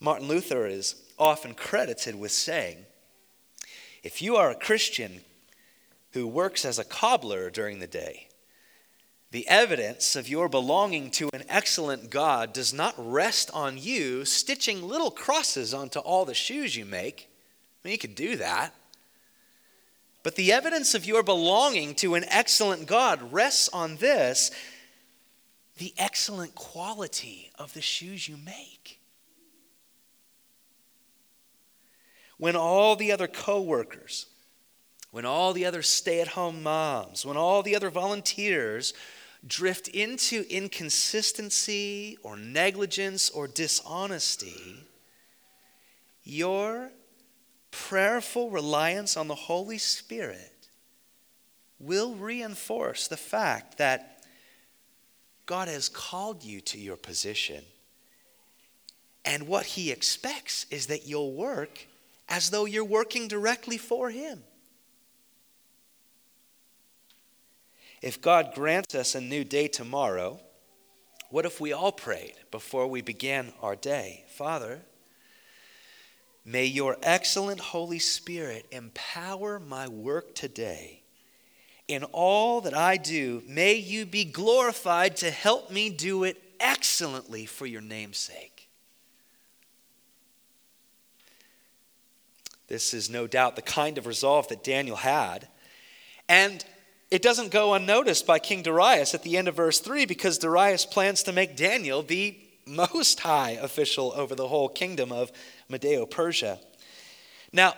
Martin 0.00 0.26
Luther 0.26 0.66
is 0.66 0.94
often 1.18 1.52
credited 1.52 2.14
with 2.14 2.32
saying, 2.32 2.86
If 4.02 4.22
you 4.22 4.36
are 4.36 4.50
a 4.50 4.54
Christian 4.54 5.20
who 6.12 6.26
works 6.26 6.64
as 6.64 6.78
a 6.78 6.84
cobbler 6.84 7.50
during 7.50 7.78
the 7.78 7.86
day, 7.86 8.28
the 9.32 9.46
evidence 9.48 10.16
of 10.16 10.26
your 10.26 10.48
belonging 10.48 11.10
to 11.12 11.28
an 11.34 11.44
excellent 11.46 12.08
God 12.08 12.54
does 12.54 12.72
not 12.72 12.94
rest 12.96 13.50
on 13.52 13.76
you 13.76 14.24
stitching 14.24 14.82
little 14.82 15.10
crosses 15.10 15.74
onto 15.74 15.98
all 15.98 16.24
the 16.24 16.32
shoes 16.32 16.74
you 16.74 16.86
make. 16.86 17.28
I 17.28 17.88
mean, 17.88 17.92
you 17.92 17.98
could 17.98 18.14
do 18.14 18.36
that. 18.36 18.74
But 20.22 20.36
the 20.36 20.52
evidence 20.52 20.94
of 20.94 21.06
your 21.06 21.22
belonging 21.22 21.94
to 21.96 22.14
an 22.14 22.24
excellent 22.28 22.86
God 22.86 23.32
rests 23.32 23.68
on 23.70 23.96
this 23.96 24.50
the 25.78 25.94
excellent 25.96 26.54
quality 26.54 27.50
of 27.58 27.72
the 27.72 27.80
shoes 27.80 28.28
you 28.28 28.36
make. 28.36 29.00
When 32.36 32.54
all 32.54 32.96
the 32.96 33.12
other 33.12 33.26
coworkers, 33.26 34.26
when 35.10 35.24
all 35.24 35.54
the 35.54 35.64
other 35.64 35.80
stay 35.82 36.20
at 36.20 36.28
home 36.28 36.62
moms, 36.62 37.24
when 37.24 37.38
all 37.38 37.62
the 37.62 37.74
other 37.74 37.88
volunteers 37.88 38.92
drift 39.46 39.88
into 39.88 40.44
inconsistency 40.50 42.18
or 42.22 42.36
negligence 42.36 43.30
or 43.30 43.48
dishonesty, 43.48 44.76
your 46.22 46.90
prayerful 47.70 48.50
reliance 48.50 49.16
on 49.16 49.28
the 49.28 49.34
Holy 49.34 49.78
Spirit 49.78 50.68
will 51.78 52.14
reinforce 52.14 53.08
the 53.08 53.16
fact 53.16 53.78
that 53.78 54.24
God 55.46 55.68
has 55.68 55.88
called 55.88 56.44
you 56.44 56.60
to 56.62 56.78
your 56.78 56.96
position. 56.96 57.64
And 59.24 59.48
what 59.48 59.66
He 59.66 59.90
expects 59.90 60.66
is 60.70 60.86
that 60.86 61.06
you'll 61.06 61.32
work 61.32 61.86
as 62.28 62.50
though 62.50 62.66
you're 62.66 62.84
working 62.84 63.28
directly 63.28 63.78
for 63.78 64.10
Him. 64.10 64.44
If 68.02 68.22
God 68.22 68.52
grants 68.54 68.94
us 68.94 69.14
a 69.14 69.20
new 69.20 69.44
day 69.44 69.68
tomorrow, 69.68 70.40
what 71.28 71.46
if 71.46 71.60
we 71.60 71.72
all 71.72 71.92
prayed 71.92 72.34
before 72.50 72.86
we 72.86 73.02
began 73.02 73.52
our 73.60 73.76
day? 73.76 74.24
Father, 74.28 74.80
May 76.44 76.64
your 76.64 76.96
excellent 77.02 77.60
Holy 77.60 77.98
Spirit 77.98 78.66
empower 78.70 79.60
my 79.60 79.88
work 79.88 80.34
today. 80.34 81.02
In 81.86 82.04
all 82.04 82.60
that 82.62 82.74
I 82.74 82.96
do, 82.96 83.42
may 83.46 83.74
you 83.74 84.06
be 84.06 84.24
glorified 84.24 85.16
to 85.16 85.30
help 85.30 85.70
me 85.70 85.90
do 85.90 86.24
it 86.24 86.40
excellently 86.58 87.46
for 87.46 87.66
your 87.66 87.80
name's 87.80 88.18
sake. 88.18 88.68
This 92.68 92.94
is 92.94 93.10
no 93.10 93.26
doubt 93.26 93.56
the 93.56 93.62
kind 93.62 93.98
of 93.98 94.06
resolve 94.06 94.46
that 94.48 94.62
Daniel 94.62 94.96
had. 94.96 95.48
And 96.28 96.64
it 97.10 97.22
doesn't 97.22 97.50
go 97.50 97.74
unnoticed 97.74 98.24
by 98.24 98.38
King 98.38 98.62
Darius 98.62 99.12
at 99.12 99.24
the 99.24 99.36
end 99.36 99.48
of 99.48 99.56
verse 99.56 99.80
3 99.80 100.06
because 100.06 100.38
Darius 100.38 100.86
plans 100.86 101.24
to 101.24 101.32
make 101.32 101.56
Daniel 101.56 102.02
the 102.02 102.38
most 102.70 103.20
high 103.20 103.50
official 103.50 104.12
over 104.16 104.34
the 104.34 104.48
whole 104.48 104.68
kingdom 104.68 105.12
of 105.12 105.32
Medo 105.68 106.06
Persia. 106.06 106.58
Now, 107.52 107.74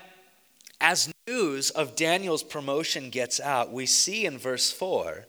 as 0.81 1.13
news 1.27 1.71
of 1.71 1.97
Daniel's 1.97 2.43
promotion 2.43 3.11
gets 3.11 3.41
out, 3.41 3.73
we 3.73 3.87
see 3.87 4.27
in 4.27 4.39
verse 4.39 4.71
4 4.71 5.27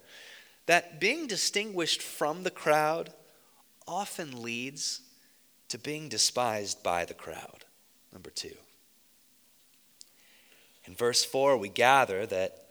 that 0.65 0.99
being 0.99 1.27
distinguished 1.27 2.01
from 2.01 2.43
the 2.43 2.51
crowd 2.51 3.13
often 3.87 4.41
leads 4.41 5.01
to 5.69 5.77
being 5.77 6.09
despised 6.09 6.83
by 6.83 7.05
the 7.05 7.13
crowd. 7.13 7.65
Number 8.11 8.29
two. 8.29 8.55
In 10.85 10.95
verse 10.95 11.23
4, 11.23 11.57
we 11.57 11.69
gather 11.69 12.25
that 12.25 12.67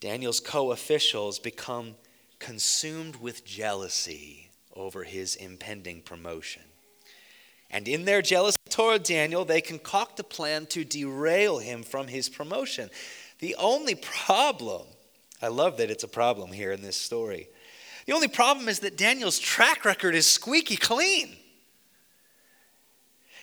Daniel's 0.00 0.40
co 0.40 0.70
officials 0.70 1.38
become 1.38 1.96
consumed 2.38 3.16
with 3.16 3.44
jealousy 3.44 4.47
over 4.78 5.04
his 5.04 5.36
impending 5.36 6.00
promotion. 6.00 6.62
And 7.70 7.86
in 7.86 8.04
their 8.04 8.22
jealousy 8.22 8.56
toward 8.70 9.02
Daniel, 9.02 9.44
they 9.44 9.60
concoct 9.60 10.18
a 10.20 10.24
plan 10.24 10.66
to 10.66 10.84
derail 10.84 11.58
him 11.58 11.82
from 11.82 12.08
his 12.08 12.28
promotion. 12.28 12.88
The 13.40 13.54
only 13.56 13.94
problem, 13.94 14.86
I 15.42 15.48
love 15.48 15.76
that 15.76 15.90
it's 15.90 16.04
a 16.04 16.08
problem 16.08 16.52
here 16.52 16.72
in 16.72 16.82
this 16.82 16.96
story. 16.96 17.48
The 18.06 18.14
only 18.14 18.28
problem 18.28 18.68
is 18.68 18.80
that 18.80 18.96
Daniel's 18.96 19.38
track 19.38 19.84
record 19.84 20.14
is 20.14 20.26
squeaky 20.26 20.76
clean. 20.76 21.36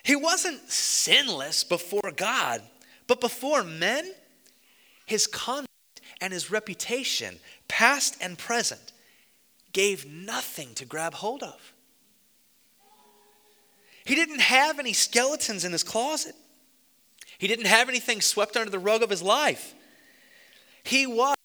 He 0.01 0.15
wasn't 0.15 0.69
sinless 0.69 1.63
before 1.63 2.11
God, 2.15 2.61
but 3.07 3.21
before 3.21 3.63
men, 3.63 4.11
his 5.05 5.27
conduct 5.27 5.67
and 6.19 6.33
his 6.33 6.49
reputation, 6.49 7.37
past 7.67 8.17
and 8.21 8.37
present, 8.37 8.91
gave 9.75 10.05
nothing 10.05 10.73
to 10.73 10.85
grab 10.85 11.13
hold 11.13 11.43
of. 11.43 11.73
He 14.05 14.15
didn't 14.15 14.39
have 14.39 14.79
any 14.79 14.93
skeletons 14.93 15.65
in 15.65 15.73
his 15.73 15.83
closet. 15.83 16.33
He 17.37 17.47
didn't 17.47 17.67
have 17.67 17.89
anything 17.89 18.21
swept 18.21 18.55
under 18.55 18.71
the 18.71 18.79
rug 18.79 19.03
of 19.03 19.09
his 19.09 19.21
life. 19.21 19.75
He 20.85 21.05
was, 21.05 21.35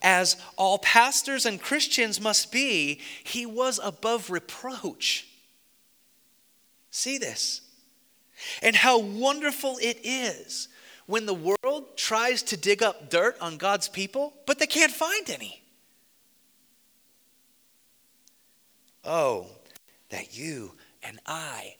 as 0.00 0.38
all 0.56 0.78
pastors 0.78 1.44
and 1.44 1.60
Christians 1.60 2.18
must 2.18 2.50
be, 2.50 3.02
he 3.22 3.44
was 3.44 3.78
above 3.84 4.30
reproach. 4.30 5.26
See 6.90 7.18
this. 7.18 7.60
And 8.62 8.74
how 8.74 9.00
wonderful 9.00 9.76
it 9.82 9.98
is 10.02 10.68
when 11.04 11.26
the 11.26 11.34
world 11.34 11.98
tries 11.98 12.42
to 12.44 12.56
dig 12.56 12.82
up 12.82 13.10
dirt 13.10 13.36
on 13.38 13.58
God's 13.58 13.90
people, 13.90 14.32
but 14.46 14.58
they 14.58 14.66
can't 14.66 14.92
find 14.92 15.28
any. 15.28 15.62
Oh, 19.06 19.46
that 20.10 20.36
you 20.36 20.72
and 21.02 21.18
I 21.24 21.76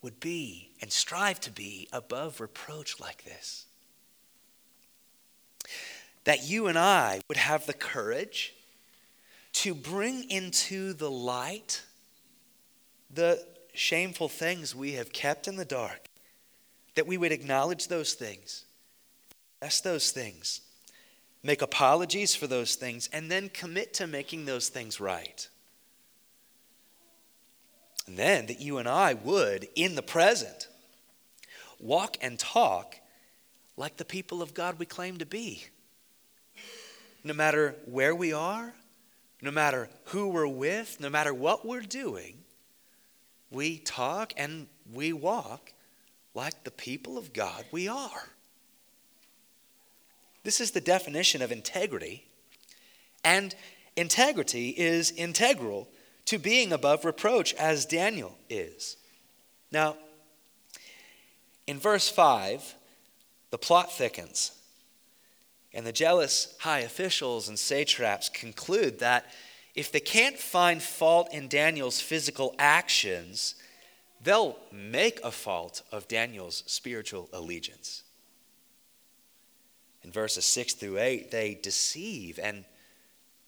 would 0.00 0.20
be 0.20 0.70
and 0.80 0.90
strive 0.90 1.40
to 1.40 1.50
be 1.50 1.88
above 1.92 2.40
reproach 2.40 3.00
like 3.00 3.24
this. 3.24 3.66
That 6.24 6.48
you 6.48 6.68
and 6.68 6.78
I 6.78 7.20
would 7.28 7.36
have 7.36 7.66
the 7.66 7.74
courage 7.74 8.54
to 9.52 9.74
bring 9.74 10.30
into 10.30 10.92
the 10.92 11.10
light 11.10 11.82
the 13.12 13.44
shameful 13.72 14.28
things 14.28 14.74
we 14.74 14.92
have 14.92 15.12
kept 15.12 15.48
in 15.48 15.56
the 15.56 15.64
dark, 15.64 16.08
that 16.94 17.06
we 17.06 17.16
would 17.16 17.32
acknowledge 17.32 17.88
those 17.88 18.14
things, 18.14 18.64
confess 19.60 19.80
those 19.80 20.10
things, 20.12 20.60
make 21.42 21.62
apologies 21.62 22.34
for 22.34 22.46
those 22.46 22.76
things, 22.76 23.08
and 23.12 23.30
then 23.30 23.48
commit 23.48 23.94
to 23.94 24.06
making 24.06 24.44
those 24.44 24.68
things 24.68 25.00
right. 25.00 25.48
And 28.10 28.18
then 28.18 28.46
that 28.46 28.60
you 28.60 28.78
and 28.78 28.88
I 28.88 29.14
would, 29.14 29.68
in 29.76 29.94
the 29.94 30.02
present, 30.02 30.66
walk 31.78 32.16
and 32.20 32.36
talk 32.36 32.96
like 33.76 33.98
the 33.98 34.04
people 34.04 34.42
of 34.42 34.52
God 34.52 34.80
we 34.80 34.84
claim 34.84 35.18
to 35.18 35.26
be. 35.26 35.64
No 37.22 37.32
matter 37.32 37.76
where 37.84 38.12
we 38.12 38.32
are, 38.32 38.74
no 39.40 39.52
matter 39.52 39.88
who 40.06 40.26
we're 40.26 40.48
with, 40.48 40.98
no 40.98 41.08
matter 41.08 41.32
what 41.32 41.64
we're 41.64 41.82
doing, 41.82 42.38
we 43.48 43.78
talk 43.78 44.32
and 44.36 44.66
we 44.92 45.12
walk 45.12 45.72
like 46.34 46.64
the 46.64 46.72
people 46.72 47.16
of 47.16 47.32
God 47.32 47.64
we 47.70 47.86
are. 47.86 48.28
This 50.42 50.60
is 50.60 50.72
the 50.72 50.80
definition 50.80 51.42
of 51.42 51.52
integrity, 51.52 52.26
and 53.22 53.54
integrity 53.94 54.70
is 54.70 55.12
integral 55.12 55.86
to 56.26 56.38
being 56.38 56.72
above 56.72 57.04
reproach, 57.04 57.54
as 57.54 57.86
Daniel 57.86 58.36
is. 58.48 58.96
Now, 59.72 59.96
in 61.66 61.78
verse 61.78 62.08
5, 62.08 62.74
the 63.50 63.58
plot 63.58 63.92
thickens, 63.92 64.52
and 65.72 65.86
the 65.86 65.92
jealous 65.92 66.54
high 66.60 66.80
officials 66.80 67.48
and 67.48 67.58
satraps 67.58 68.28
conclude 68.28 68.98
that 69.00 69.26
if 69.74 69.92
they 69.92 70.00
can't 70.00 70.36
find 70.36 70.82
fault 70.82 71.32
in 71.32 71.48
Daniel's 71.48 72.00
physical 72.00 72.54
actions, 72.58 73.54
they'll 74.22 74.56
make 74.72 75.20
a 75.22 75.30
fault 75.30 75.82
of 75.92 76.08
Daniel's 76.08 76.64
spiritual 76.66 77.28
allegiance. 77.32 78.02
In 80.02 80.10
verses 80.10 80.44
6 80.46 80.74
through 80.74 80.98
8, 80.98 81.30
they 81.30 81.54
deceive 81.54 82.38
and 82.42 82.64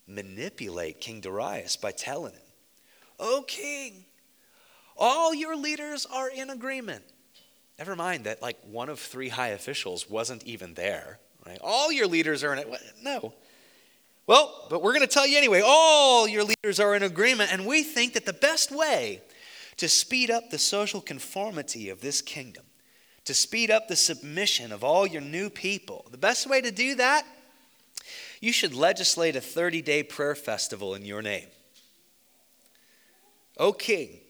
manipulate 0.06 1.00
King 1.00 1.20
Darius 1.20 1.76
by 1.76 1.90
telling 1.90 2.32
him, 2.32 2.41
O 3.22 3.42
king, 3.46 4.04
all 4.96 5.32
your 5.32 5.56
leaders 5.56 6.06
are 6.06 6.28
in 6.28 6.50
agreement. 6.50 7.04
Never 7.78 7.96
mind 7.96 8.24
that, 8.24 8.42
like, 8.42 8.58
one 8.64 8.88
of 8.88 8.98
three 8.98 9.28
high 9.28 9.48
officials 9.48 10.10
wasn't 10.10 10.44
even 10.44 10.74
there, 10.74 11.18
right? 11.46 11.58
All 11.62 11.90
your 11.90 12.06
leaders 12.06 12.44
are 12.44 12.52
in 12.52 12.58
it. 12.58 12.68
No. 13.02 13.32
Well, 14.26 14.66
but 14.68 14.82
we're 14.82 14.92
going 14.92 15.06
to 15.06 15.12
tell 15.12 15.26
you 15.26 15.38
anyway. 15.38 15.62
All 15.64 16.28
your 16.28 16.44
leaders 16.44 16.78
are 16.78 16.94
in 16.94 17.02
agreement, 17.02 17.52
and 17.52 17.64
we 17.66 17.82
think 17.82 18.12
that 18.14 18.26
the 18.26 18.32
best 18.32 18.70
way 18.70 19.22
to 19.78 19.88
speed 19.88 20.30
up 20.30 20.50
the 20.50 20.58
social 20.58 21.00
conformity 21.00 21.88
of 21.88 22.00
this 22.00 22.20
kingdom, 22.20 22.64
to 23.24 23.34
speed 23.34 23.70
up 23.70 23.88
the 23.88 23.96
submission 23.96 24.72
of 24.72 24.84
all 24.84 25.06
your 25.06 25.22
new 25.22 25.48
people, 25.48 26.06
the 26.10 26.18
best 26.18 26.48
way 26.48 26.60
to 26.60 26.70
do 26.70 26.96
that, 26.96 27.24
you 28.40 28.52
should 28.52 28.74
legislate 28.74 29.36
a 29.36 29.40
30 29.40 29.80
day 29.82 30.02
prayer 30.02 30.34
festival 30.34 30.94
in 30.94 31.04
your 31.04 31.22
name. 31.22 31.46
O 33.58 33.72
king, 33.72 34.20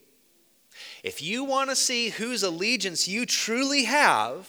if 1.03 1.21
you 1.21 1.43
want 1.43 1.69
to 1.69 1.75
see 1.75 2.09
whose 2.09 2.43
allegiance 2.43 3.07
you 3.07 3.25
truly 3.25 3.83
have, 3.85 4.47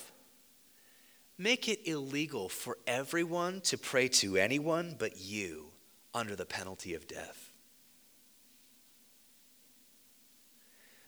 Make 1.37 1.69
it 1.69 1.81
illegal 1.85 2.49
for 2.49 2.79
everyone 2.87 3.61
to 3.63 3.77
pray 3.77 4.09
to 4.09 4.37
anyone 4.37 4.95
but 4.99 5.19
you 5.19 5.67
under 6.15 6.37
the 6.37 6.47
penalty 6.47 6.95
of 6.95 7.09
death. 7.09 7.51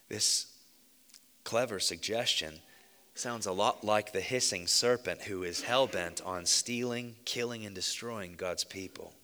This 0.08 0.46
clever 1.44 1.78
suggestion 1.78 2.60
sounds 3.14 3.46
a 3.46 3.52
lot 3.52 3.84
like 3.84 4.12
the 4.12 4.20
hissing 4.20 4.66
serpent 4.66 5.22
who 5.22 5.44
is 5.44 5.62
hell 5.62 5.86
bent 5.86 6.20
on 6.22 6.44
stealing, 6.44 7.14
killing, 7.24 7.64
and 7.64 7.74
destroying 7.74 8.34
God's 8.34 8.64
people. 8.64 9.14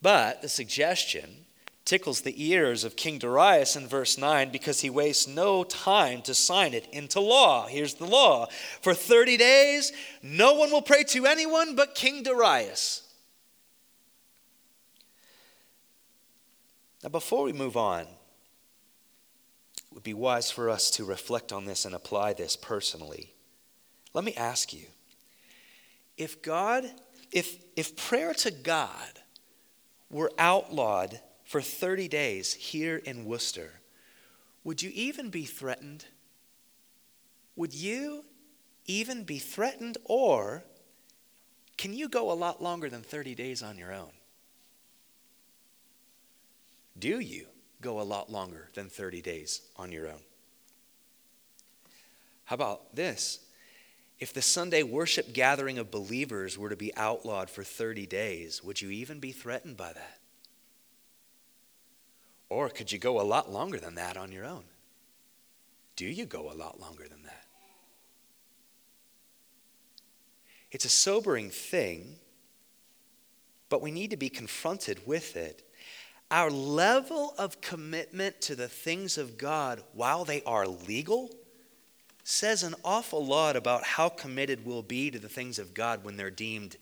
But 0.00 0.42
the 0.42 0.48
suggestion 0.48 1.46
tickles 1.86 2.20
the 2.20 2.44
ears 2.44 2.84
of 2.84 2.96
King 2.96 3.18
Darius 3.18 3.76
in 3.76 3.86
verse 3.86 4.18
9 4.18 4.50
because 4.50 4.80
he 4.80 4.90
wastes 4.90 5.26
no 5.26 5.64
time 5.64 6.20
to 6.22 6.34
sign 6.34 6.74
it 6.74 6.86
into 6.92 7.20
law. 7.20 7.66
Here's 7.68 7.94
the 7.94 8.04
law 8.04 8.48
For 8.82 8.92
30 8.92 9.38
days, 9.38 9.92
no 10.22 10.52
one 10.54 10.70
will 10.70 10.82
pray 10.82 11.04
to 11.04 11.24
anyone 11.24 11.74
but 11.76 11.94
King 11.94 12.22
Darius. 12.22 13.02
Now, 17.02 17.10
before 17.10 17.44
we 17.44 17.52
move 17.52 17.76
on, 17.76 18.00
it 18.02 18.08
would 19.92 20.02
be 20.02 20.14
wise 20.14 20.50
for 20.50 20.68
us 20.68 20.90
to 20.92 21.04
reflect 21.04 21.52
on 21.52 21.64
this 21.64 21.84
and 21.84 21.94
apply 21.94 22.32
this 22.32 22.56
personally. 22.56 23.32
Let 24.12 24.24
me 24.24 24.34
ask 24.34 24.72
you 24.72 24.86
if 26.16 26.42
God, 26.42 26.90
if, 27.30 27.62
if 27.76 27.96
prayer 27.96 28.34
to 28.34 28.50
God 28.50 29.20
were 30.10 30.32
outlawed 30.36 31.20
for 31.46 31.62
30 31.62 32.08
days 32.08 32.52
here 32.52 32.96
in 32.96 33.24
Worcester, 33.24 33.70
would 34.64 34.82
you 34.82 34.90
even 34.92 35.30
be 35.30 35.44
threatened? 35.44 36.04
Would 37.54 37.72
you 37.72 38.24
even 38.86 39.22
be 39.22 39.38
threatened, 39.38 39.96
or 40.04 40.64
can 41.76 41.94
you 41.94 42.08
go 42.08 42.32
a 42.32 42.34
lot 42.34 42.60
longer 42.60 42.90
than 42.90 43.02
30 43.02 43.36
days 43.36 43.62
on 43.62 43.78
your 43.78 43.92
own? 43.92 44.10
Do 46.98 47.20
you 47.20 47.46
go 47.80 48.00
a 48.00 48.02
lot 48.02 48.30
longer 48.30 48.68
than 48.74 48.88
30 48.88 49.22
days 49.22 49.62
on 49.76 49.92
your 49.92 50.08
own? 50.08 50.22
How 52.44 52.54
about 52.54 52.94
this? 52.96 53.38
If 54.18 54.32
the 54.32 54.42
Sunday 54.42 54.82
worship 54.82 55.32
gathering 55.32 55.78
of 55.78 55.92
believers 55.92 56.58
were 56.58 56.70
to 56.70 56.76
be 56.76 56.96
outlawed 56.96 57.50
for 57.50 57.62
30 57.62 58.06
days, 58.06 58.64
would 58.64 58.80
you 58.80 58.90
even 58.90 59.20
be 59.20 59.30
threatened 59.30 59.76
by 59.76 59.92
that? 59.92 60.18
Or 62.48 62.68
could 62.68 62.92
you 62.92 62.98
go 62.98 63.20
a 63.20 63.22
lot 63.22 63.52
longer 63.52 63.78
than 63.78 63.96
that 63.96 64.16
on 64.16 64.32
your 64.32 64.44
own? 64.44 64.64
Do 65.96 66.04
you 66.04 66.26
go 66.26 66.50
a 66.50 66.54
lot 66.54 66.78
longer 66.80 67.08
than 67.08 67.22
that? 67.24 67.46
It's 70.70 70.84
a 70.84 70.90
sobering 70.90 71.50
thing, 71.50 72.16
but 73.68 73.82
we 73.82 73.90
need 73.90 74.10
to 74.10 74.16
be 74.16 74.28
confronted 74.28 75.06
with 75.06 75.36
it. 75.36 75.62
Our 76.30 76.50
level 76.50 77.34
of 77.38 77.60
commitment 77.60 78.40
to 78.42 78.54
the 78.54 78.68
things 78.68 79.16
of 79.16 79.38
God 79.38 79.82
while 79.92 80.24
they 80.24 80.42
are 80.42 80.66
legal 80.66 81.30
says 82.24 82.64
an 82.64 82.74
awful 82.84 83.24
lot 83.24 83.54
about 83.54 83.84
how 83.84 84.08
committed 84.08 84.66
we'll 84.66 84.82
be 84.82 85.10
to 85.12 85.18
the 85.18 85.28
things 85.28 85.60
of 85.60 85.72
God 85.72 86.04
when 86.04 86.16
they're 86.16 86.30
deemed 86.30 86.76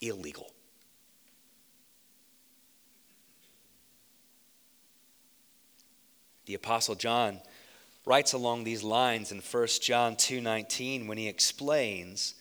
illegal. 0.00 0.52
The 6.48 6.54
apostle 6.54 6.94
John 6.94 7.42
writes 8.06 8.32
along 8.32 8.64
these 8.64 8.82
lines 8.82 9.32
in 9.32 9.42
1 9.42 9.82
John 9.82 10.16
2:19 10.16 11.06
when 11.06 11.18
he 11.18 11.28
explains 11.28 12.36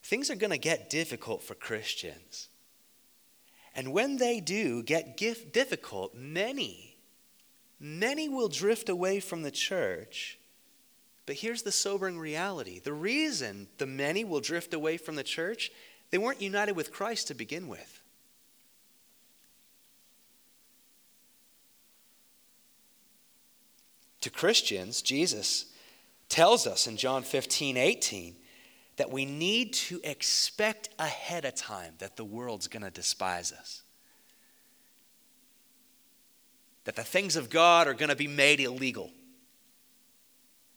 things 0.00 0.30
are 0.30 0.36
going 0.36 0.52
to 0.52 0.58
get 0.58 0.88
difficult 0.88 1.42
for 1.42 1.56
Christians. 1.56 2.46
And 3.74 3.92
when 3.92 4.18
they 4.18 4.38
do 4.38 4.84
get 4.84 5.16
difficult, 5.16 6.14
many 6.14 6.96
many 7.80 8.28
will 8.28 8.46
drift 8.46 8.88
away 8.88 9.18
from 9.18 9.42
the 9.42 9.50
church. 9.50 10.38
But 11.26 11.34
here's 11.34 11.62
the 11.62 11.72
sobering 11.72 12.20
reality. 12.20 12.78
The 12.78 12.92
reason 12.92 13.66
the 13.78 13.86
many 13.86 14.22
will 14.22 14.40
drift 14.40 14.72
away 14.72 14.98
from 14.98 15.16
the 15.16 15.24
church, 15.24 15.72
they 16.10 16.18
weren't 16.18 16.40
united 16.40 16.76
with 16.76 16.92
Christ 16.92 17.26
to 17.26 17.34
begin 17.34 17.66
with. 17.66 18.01
To 24.22 24.30
Christians, 24.30 25.02
Jesus 25.02 25.66
tells 26.28 26.66
us 26.66 26.86
in 26.86 26.96
John 26.96 27.22
15, 27.22 27.76
18, 27.76 28.36
that 28.96 29.10
we 29.10 29.24
need 29.24 29.72
to 29.74 30.00
expect 30.04 30.88
ahead 30.98 31.44
of 31.44 31.54
time 31.54 31.94
that 31.98 32.16
the 32.16 32.24
world's 32.24 32.68
going 32.68 32.82
to 32.82 32.90
despise 32.90 33.52
us. 33.52 33.82
That 36.84 36.96
the 36.96 37.02
things 37.02 37.36
of 37.36 37.50
God 37.50 37.86
are 37.86 37.94
going 37.94 38.08
to 38.08 38.16
be 38.16 38.28
made 38.28 38.60
illegal. 38.60 39.10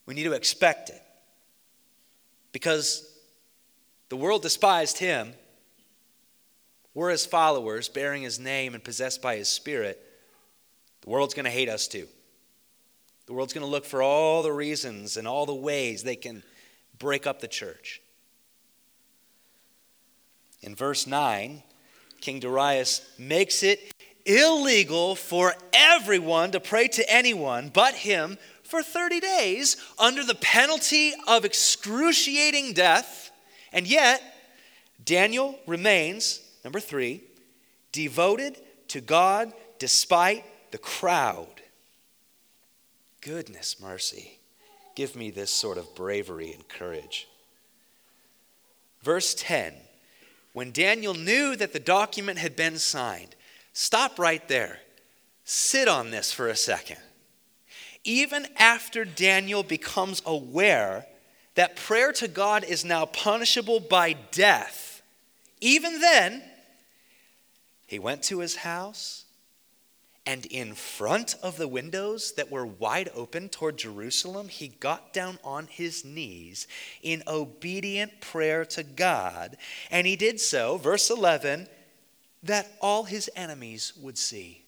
We 0.06 0.14
need 0.14 0.24
to 0.24 0.34
expect 0.34 0.90
it. 0.90 1.02
Because 2.52 3.12
the 4.10 4.18
world 4.18 4.42
despised 4.42 4.98
him. 4.98 5.34
We're 6.94 7.10
his 7.10 7.26
followers, 7.26 7.90
bearing 7.90 8.24
his 8.24 8.40
name 8.40 8.74
and 8.74 8.84
possessed 8.84 9.22
by 9.22 9.36
his 9.36 9.50
spirit. 9.50 10.02
The 11.02 11.10
world's 11.10 11.34
going 11.34 11.46
to 11.46 11.52
hate 11.52 11.70
us 11.70 11.88
too. 11.88 12.08
The 13.26 13.34
world's 13.34 13.54
going 13.54 13.66
to 13.66 13.72
look 13.72 13.86
for 13.86 14.04
all 14.04 14.44
the 14.44 14.52
reasons 14.52 15.18
and 15.18 15.28
all 15.28 15.46
the 15.46 15.56
ways 15.56 16.04
they 16.04 16.16
can 16.16 16.44
break 17.00 17.26
up 17.26 17.40
the 17.40 17.48
church. 17.48 18.02
In 20.62 20.76
verse 20.76 21.08
9, 21.08 21.62
King 22.22 22.40
Darius 22.40 23.08
makes 23.18 23.64
it 23.64 23.94
illegal 24.26 25.16
for 25.16 25.54
everyone 25.74 26.52
to 26.52 26.60
pray 26.60 26.88
to 26.88 27.12
anyone 27.12 27.70
but 27.74 27.94
him 27.94 28.38
for 28.64 28.82
30 28.82 29.20
days 29.20 29.78
under 30.00 30.24
the 30.24 30.36
penalty 30.36 31.14
of 31.28 31.46
excruciating 31.46 32.74
death. 32.74 33.32
And 33.72 33.88
yet, 33.88 34.22
Daniel 35.04 35.60
remains, 35.68 36.42
number 36.64 36.80
three, 36.80 37.24
devoted 37.92 38.58
to 38.90 39.02
God 39.02 39.54
despite 39.78 40.44
the 40.72 40.78
crowd. 40.78 41.55
Goodness 43.26 43.82
mercy. 43.82 44.38
Give 44.94 45.16
me 45.16 45.32
this 45.32 45.50
sort 45.50 45.80
of 45.80 45.96
bravery 45.96 46.54
and 46.54 46.68
courage. 46.68 47.28
Verse 49.02 49.34
10 49.34 49.74
When 50.54 50.72
Daniel 50.72 51.16
knew 51.16 51.56
that 51.56 51.74
the 51.74 51.80
document 51.80 52.38
had 52.38 52.56
been 52.56 52.78
signed, 52.78 53.36
stop 53.74 54.20
right 54.20 54.48
there. 54.48 54.78
Sit 55.44 55.88
on 55.88 56.12
this 56.12 56.32
for 56.32 56.48
a 56.48 56.56
second. 56.56 57.00
Even 58.04 58.46
after 58.58 59.04
Daniel 59.04 59.64
becomes 59.64 60.22
aware 60.24 61.08
that 61.56 61.76
prayer 61.76 62.12
to 62.12 62.28
God 62.28 62.64
is 62.64 62.86
now 62.86 63.08
punishable 63.08 63.80
by 63.80 64.14
death, 64.32 65.02
even 65.62 66.00
then, 66.00 66.44
he 67.88 67.98
went 67.98 68.22
to 68.24 68.40
his 68.40 68.58
house 68.58 69.25
and 70.28 70.46
in 70.48 70.74
front 70.74 71.36
of 71.44 71.58
the 71.58 71.68
windows 71.68 72.32
that 72.34 72.50
were 72.50 72.66
wide 72.66 73.10
open 73.14 73.48
toward 73.48 73.78
Jerusalem, 73.78 74.48
he 74.48 74.70
got 74.70 75.14
down 75.14 75.38
on 75.44 75.68
his 75.68 76.04
knees 76.04 76.68
in 77.04 77.22
obedient 77.28 78.22
prayer 78.22 78.66
to 78.66 78.82
God. 78.82 79.56
And 79.92 80.08
he 80.08 80.16
did 80.16 80.40
so, 80.40 80.78
verse 80.78 81.12
11, 81.12 81.68
that 82.42 82.72
all 82.82 83.04
his 83.04 83.30
enemies 83.36 83.94
would 84.02 84.18
see. 84.18 84.64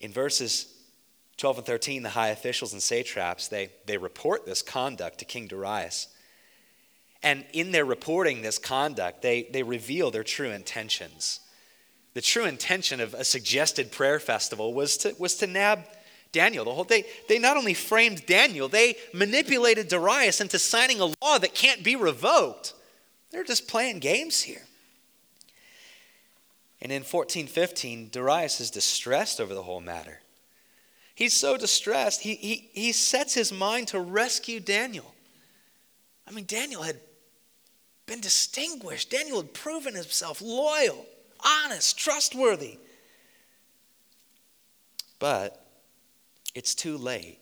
In 0.00 0.12
verses 0.12 0.72
12 1.36 1.58
and 1.58 1.66
13, 1.66 2.02
the 2.02 2.10
high 2.10 2.28
officials 2.28 2.72
and 2.72 2.82
satraps, 2.82 3.46
they, 3.48 3.70
they 3.86 3.98
report 3.98 4.46
this 4.46 4.62
conduct 4.62 5.18
to 5.18 5.24
King 5.24 5.46
Darius. 5.46 6.08
And 7.26 7.44
in 7.52 7.72
their 7.72 7.84
reporting 7.84 8.42
this 8.42 8.56
conduct, 8.56 9.20
they, 9.20 9.48
they 9.50 9.64
reveal 9.64 10.12
their 10.12 10.22
true 10.22 10.52
intentions. 10.52 11.40
The 12.14 12.20
true 12.20 12.44
intention 12.44 13.00
of 13.00 13.14
a 13.14 13.24
suggested 13.24 13.90
prayer 13.90 14.20
festival 14.20 14.72
was 14.72 14.96
to, 14.98 15.12
was 15.18 15.34
to 15.38 15.48
nab 15.48 15.80
Daniel. 16.30 16.64
The 16.64 16.72
whole 16.72 16.84
they, 16.84 17.04
they 17.28 17.40
not 17.40 17.56
only 17.56 17.74
framed 17.74 18.24
Daniel, 18.26 18.68
they 18.68 18.94
manipulated 19.12 19.88
Darius 19.88 20.40
into 20.40 20.60
signing 20.60 21.00
a 21.00 21.06
law 21.06 21.38
that 21.40 21.52
can't 21.52 21.82
be 21.82 21.96
revoked. 21.96 22.74
They're 23.32 23.42
just 23.42 23.66
playing 23.66 23.98
games 23.98 24.42
here. 24.42 24.62
And 26.80 26.92
in 26.92 27.02
1415, 27.02 28.10
Darius 28.12 28.60
is 28.60 28.70
distressed 28.70 29.40
over 29.40 29.52
the 29.52 29.64
whole 29.64 29.80
matter. 29.80 30.20
He's 31.16 31.34
so 31.34 31.56
distressed, 31.56 32.20
he, 32.20 32.36
he, 32.36 32.70
he 32.72 32.92
sets 32.92 33.34
his 33.34 33.52
mind 33.52 33.88
to 33.88 33.98
rescue 33.98 34.60
Daniel. 34.60 35.12
I 36.28 36.30
mean, 36.30 36.44
Daniel 36.44 36.82
had 36.82 37.00
been 38.06 38.20
distinguished. 38.20 39.10
Daniel 39.10 39.42
had 39.42 39.52
proven 39.52 39.94
himself 39.94 40.40
loyal, 40.40 41.04
honest, 41.44 41.98
trustworthy. 41.98 42.78
But 45.18 45.64
it's 46.54 46.74
too 46.74 46.96
late. 46.96 47.38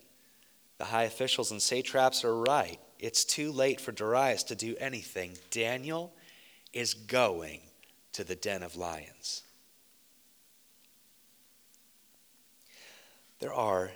The 0.79 0.87
high 0.87 1.05
officials 1.05 1.50
and 1.50 1.62
satraps 1.62 2.24
are 2.24 2.37
right. 2.37 2.81
It's 2.98 3.24
too 3.24 3.53
late 3.53 3.81
for 3.81 3.92
Darius 3.92 4.42
to 4.44 4.55
do 4.55 4.74
anything. 4.81 5.37
Daniel 5.50 6.12
is 6.72 6.94
going 6.94 7.61
to 8.12 8.24
the 8.24 8.35
den 8.35 8.62
of 8.62 8.77
lions. 8.77 9.42
There 13.40 13.53
are 13.53 13.90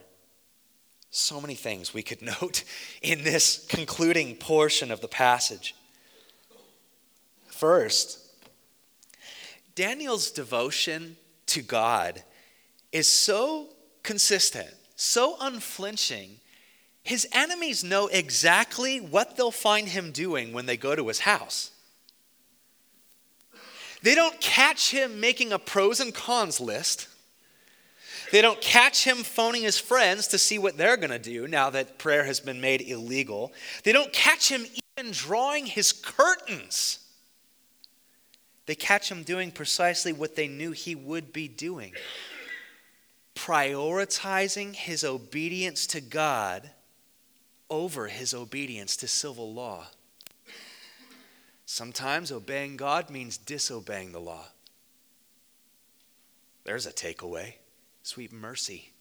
so 1.11 1.41
many 1.41 1.55
things 1.55 1.95
we 1.95 2.03
could 2.03 2.23
note 2.43 2.65
in 3.03 3.25
this 3.25 3.67
concluding 3.69 4.37
portion 4.37 4.91
of 4.91 5.01
the 5.01 5.09
passage. 5.09 5.75
First, 7.59 8.21
Daniel's 9.75 10.31
devotion 10.31 11.17
to 11.47 11.61
God 11.61 12.23
is 12.93 13.09
so 13.09 13.71
consistent, 14.05 14.69
so 14.95 15.35
unflinching. 15.41 16.39
His 17.03 17.27
enemies 17.33 17.83
know 17.83 18.07
exactly 18.07 19.01
what 19.01 19.37
they'll 19.37 19.51
find 19.51 19.89
him 19.89 20.13
doing 20.13 20.53
when 20.53 20.67
they 20.67 20.77
go 20.77 20.95
to 20.95 21.09
his 21.09 21.19
house. 21.19 21.73
They 24.05 24.15
don't 24.15 24.41
catch 24.41 24.93
him 24.93 25.19
making 25.19 25.51
a 25.51 25.59
pros 25.59 25.99
and 25.99 26.15
cons 26.15 26.61
list. 26.61 27.09
They 28.31 28.41
don't 28.41 28.61
catch 28.61 29.03
him 29.03 29.17
phoning 29.17 29.63
his 29.63 29.81
friends 29.81 30.29
to 30.29 30.39
see 30.39 30.61
what 30.61 30.77
they're 30.77 30.97
going 30.97 31.11
to 31.11 31.19
do 31.19 31.49
now 31.49 31.71
that 31.71 31.99
prayer 31.99 32.23
has 32.23 32.39
been 32.39 32.61
made 32.61 32.83
illegal. 32.83 33.53
They 33.83 33.91
don't 33.91 34.13
catch 34.13 34.49
him 34.49 34.65
even 34.97 35.11
drawing 35.11 35.67
his 35.67 35.91
curtains 35.91 37.01
they 38.69 38.75
catch 38.75 39.11
him 39.11 39.23
doing 39.23 39.51
precisely 39.51 40.13
what 40.13 40.37
they 40.37 40.47
knew 40.47 40.73
he 40.73 40.95
would 40.95 41.33
be 41.33 41.49
doing 41.49 41.95
prioritizing 43.35 44.75
his 44.75 45.05
obedience 45.05 45.87
to 45.87 46.03
God 46.03 46.69
over 47.71 48.09
his 48.09 48.35
obedience 48.35 48.95
to 48.99 49.09
civil 49.09 49.55
law. 49.55 49.87
Sometimes 51.65 52.31
obeying 52.31 52.77
God 52.77 53.09
means 53.09 53.39
disobeying 53.39 54.13
the 54.13 54.21
law. 54.21 54.45
There's 56.65 56.85
a 56.85 56.93
takeaway 56.93 57.55
sweet 58.03 58.33
mercy. 58.33 58.93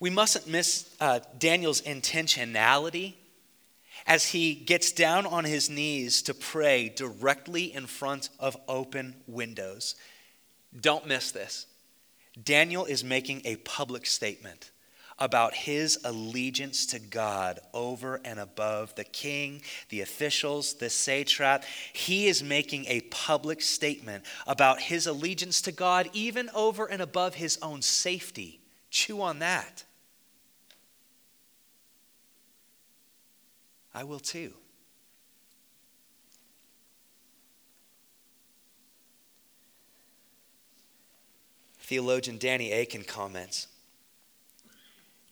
We 0.00 0.08
mustn't 0.08 0.46
miss 0.46 0.94
uh, 1.00 1.20
Daniel's 1.38 1.82
intentionality 1.82 3.14
as 4.06 4.26
he 4.26 4.54
gets 4.54 4.92
down 4.92 5.26
on 5.26 5.44
his 5.44 5.68
knees 5.68 6.22
to 6.22 6.34
pray 6.34 6.88
directly 6.88 7.74
in 7.74 7.86
front 7.86 8.28
of 8.38 8.56
open 8.68 9.16
windows. 9.26 9.94
Don't 10.78 11.06
miss 11.06 11.32
this. 11.32 11.66
Daniel 12.42 12.84
is 12.84 13.02
making 13.02 13.42
a 13.44 13.56
public 13.56 14.06
statement 14.06 14.70
about 15.18 15.54
his 15.54 15.98
allegiance 16.04 16.84
to 16.84 16.98
God 16.98 17.58
over 17.72 18.20
and 18.24 18.38
above 18.38 18.94
the 18.94 19.04
king, 19.04 19.62
the 19.88 20.02
officials, 20.02 20.74
the 20.74 20.90
satrap. 20.90 21.64
He 21.92 22.26
is 22.26 22.42
making 22.42 22.84
a 22.86 23.00
public 23.02 23.62
statement 23.62 24.24
about 24.46 24.80
his 24.80 25.06
allegiance 25.06 25.62
to 25.62 25.72
God, 25.72 26.10
even 26.12 26.50
over 26.54 26.84
and 26.84 27.00
above 27.00 27.34
his 27.34 27.58
own 27.62 27.80
safety. 27.80 28.60
Chew 28.90 29.22
on 29.22 29.38
that. 29.38 29.84
I 33.96 34.04
will 34.04 34.20
too. 34.20 34.52
Theologian 41.80 42.36
Danny 42.36 42.72
Akin 42.72 43.04
comments 43.04 43.68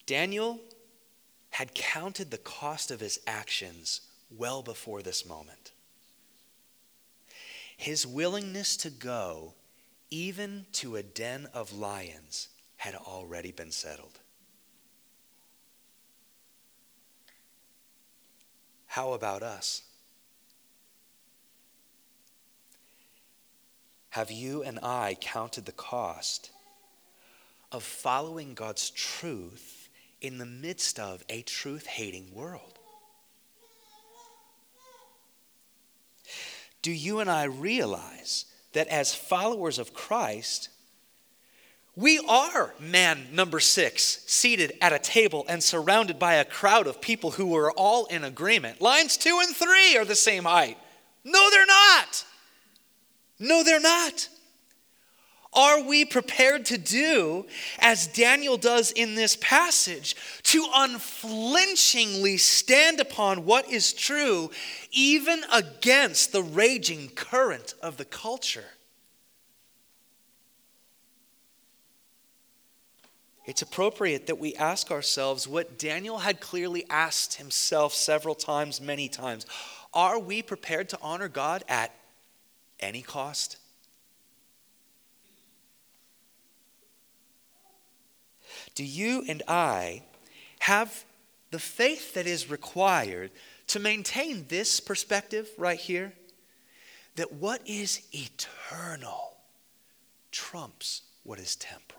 Daniel 0.07 0.59
had 1.51 1.75
counted 1.75 2.31
the 2.31 2.39
cost 2.39 2.89
of 2.89 2.99
his 2.99 3.19
actions 3.27 4.01
well 4.35 4.63
before 4.63 5.03
this 5.03 5.27
moment. 5.27 5.71
His 7.77 8.07
willingness 8.07 8.77
to 8.77 8.89
go, 8.89 9.53
even 10.09 10.65
to 10.73 10.95
a 10.95 11.03
den 11.03 11.47
of 11.53 11.71
lions, 11.71 12.47
had 12.77 12.95
already 12.95 13.51
been 13.51 13.71
settled. 13.71 14.19
How 18.95 19.11
about 19.11 19.43
us? 19.43 19.81
have 24.15 24.31
you 24.31 24.63
and 24.63 24.79
I 24.81 25.17
counted 25.19 25.65
the 25.65 25.73
cost 25.73 26.49
of 27.69 27.83
following 27.83 28.53
God's 28.53 28.89
truth 28.89 29.89
in 30.21 30.37
the 30.37 30.45
midst 30.45 31.01
of 31.01 31.21
a 31.27 31.41
truth 31.41 31.85
hating 31.85 32.33
world? 32.33 32.79
Do 36.81 36.93
you 36.93 37.19
and 37.19 37.29
I 37.29 37.43
realize 37.43 38.45
that 38.71 38.87
as 38.87 39.13
followers 39.13 39.79
of 39.79 39.93
Christ, 39.93 40.69
we 41.95 42.19
are 42.27 42.73
man 42.79 43.27
number 43.31 43.59
six, 43.59 44.23
seated 44.27 44.77
at 44.81 44.93
a 44.93 44.99
table 44.99 45.45
and 45.47 45.63
surrounded 45.63 46.19
by 46.19 46.35
a 46.35 46.45
crowd 46.45 46.87
of 46.87 46.99
people 46.99 47.31
who 47.31 47.55
are 47.55 47.71
all 47.71 48.05
in 48.07 48.23
agreement. 48.23 48.81
Lines 48.81 49.15
two 49.17 49.39
and 49.41 49.55
three 49.55 49.95
are 49.97 50.05
the 50.05 50.15
same 50.15 50.43
height. 50.43 50.77
No, 51.23 51.49
they're 51.49 51.65
not. 51.65 52.25
No, 53.39 53.63
they're 53.63 53.79
not. 53.79 54.29
Are 55.53 55.81
we 55.81 56.03
prepared 56.03 56.65
to 56.65 56.77
do 56.77 57.45
as 57.79 58.07
Daniel 58.07 58.57
does 58.57 58.91
in 58.91 59.15
this 59.15 59.37
passage 59.39 60.17
to 60.43 60.67
unflinchingly 60.75 62.35
stand 62.35 62.99
upon 62.99 63.45
what 63.45 63.71
is 63.71 63.93
true, 63.93 64.51
even 64.91 65.43
against 65.53 66.33
the 66.33 66.43
raging 66.43 67.07
current 67.07 67.73
of 67.81 67.95
the 67.95 68.03
culture? 68.03 68.65
It's 73.45 73.61
appropriate 73.61 74.27
that 74.27 74.39
we 74.39 74.55
ask 74.55 74.89
ourselves 74.89 75.47
what 75.47 75.77
Daniel 75.77 76.19
had 76.19 76.39
clearly 76.39 76.85
asked 76.89 77.35
himself 77.35 77.93
several 77.93 78.33
times, 78.33 78.81
many 78.81 79.07
times. 79.07 79.45
Are 79.93 80.17
we 80.17 80.41
prepared 80.41 80.89
to 80.89 80.99
honor 81.01 81.29
God 81.29 81.63
at 81.67 81.93
any 82.79 83.01
cost? 83.01 83.57
Do 88.73 88.83
you 88.83 89.23
and 89.27 89.43
I 89.47 90.03
have 90.59 91.05
the 91.51 91.59
faith 91.59 92.13
that 92.15 92.27
is 92.27 92.49
required 92.49 93.31
to 93.67 93.79
maintain 93.79 94.45
this 94.49 94.79
perspective 94.79 95.49
right 95.57 95.79
here? 95.79 96.13
That 97.15 97.31
what 97.31 97.61
is 97.65 98.01
eternal 98.11 99.37
trumps 100.31 101.03
what 101.23 101.39
is 101.39 101.55
temporal. 101.55 101.94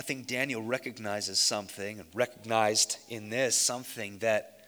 I 0.00 0.02
think 0.02 0.26
Daniel 0.26 0.62
recognizes 0.62 1.38
something 1.38 2.00
and 2.00 2.08
recognized 2.14 2.96
in 3.10 3.28
this 3.28 3.54
something 3.54 4.16
that 4.20 4.60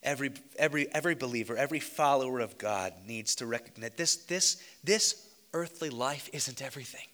every, 0.00 0.30
every, 0.56 0.86
every 0.94 1.16
believer, 1.16 1.56
every 1.56 1.80
follower 1.80 2.38
of 2.38 2.58
God 2.58 2.92
needs 3.08 3.34
to 3.34 3.46
recognize 3.46 3.90
this, 3.96 4.14
this, 4.14 4.62
this 4.84 5.26
earthly 5.52 5.90
life 5.90 6.30
isn't 6.32 6.62
everything. 6.62 7.08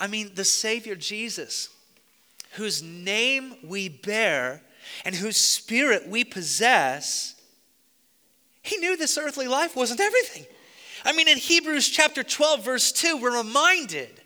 I 0.00 0.06
mean, 0.06 0.30
the 0.34 0.46
Savior 0.46 0.94
Jesus, 0.94 1.68
whose 2.52 2.82
name 2.82 3.56
we 3.62 3.90
bear 3.90 4.62
and 5.04 5.14
whose 5.14 5.36
spirit 5.36 6.08
we 6.08 6.24
possess, 6.24 7.34
he 8.62 8.76
knew 8.78 8.96
this 8.96 9.18
earthly 9.18 9.48
life 9.48 9.76
wasn't 9.76 10.00
everything. 10.00 10.46
I 11.04 11.12
mean, 11.12 11.28
in 11.28 11.38
Hebrews 11.38 11.88
chapter 11.88 12.22
12, 12.22 12.64
verse 12.64 12.92
2, 12.92 13.16
we're 13.16 13.36
reminded 13.36 14.20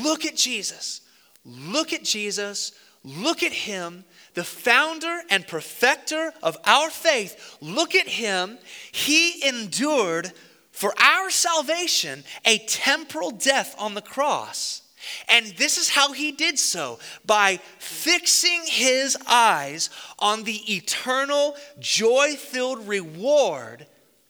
look 0.00 0.24
at 0.24 0.36
Jesus. 0.36 1.00
Look 1.44 1.92
at 1.92 2.04
Jesus. 2.04 2.72
Look 3.04 3.42
at 3.42 3.52
him, 3.52 4.04
the 4.34 4.44
founder 4.44 5.22
and 5.28 5.46
perfecter 5.46 6.32
of 6.40 6.56
our 6.64 6.88
faith. 6.88 7.58
Look 7.60 7.96
at 7.96 8.06
him. 8.06 8.58
He 8.92 9.46
endured 9.46 10.32
for 10.70 10.94
our 11.00 11.28
salvation 11.28 12.22
a 12.44 12.58
temporal 12.58 13.32
death 13.32 13.74
on 13.76 13.94
the 13.94 14.02
cross. 14.02 14.82
And 15.28 15.46
this 15.56 15.78
is 15.78 15.88
how 15.88 16.12
he 16.12 16.32
did 16.32 16.58
so 16.58 16.98
by 17.24 17.58
fixing 17.78 18.62
his 18.66 19.16
eyes 19.26 19.90
on 20.18 20.44
the 20.44 20.74
eternal, 20.74 21.56
joy 21.78 22.36
filled 22.36 22.86
reward 22.86 23.86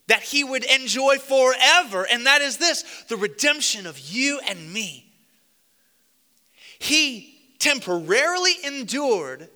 that 0.08 0.22
he 0.22 0.44
would 0.44 0.64
enjoy 0.64 1.18
forever. 1.18 2.06
And 2.10 2.26
that 2.26 2.42
is 2.42 2.58
this 2.58 3.04
the 3.08 3.16
redemption 3.16 3.86
of 3.86 3.98
you 3.98 4.40
and 4.46 4.72
me. 4.72 5.06
He 6.78 7.38
temporarily 7.58 8.54
endured 8.64 9.48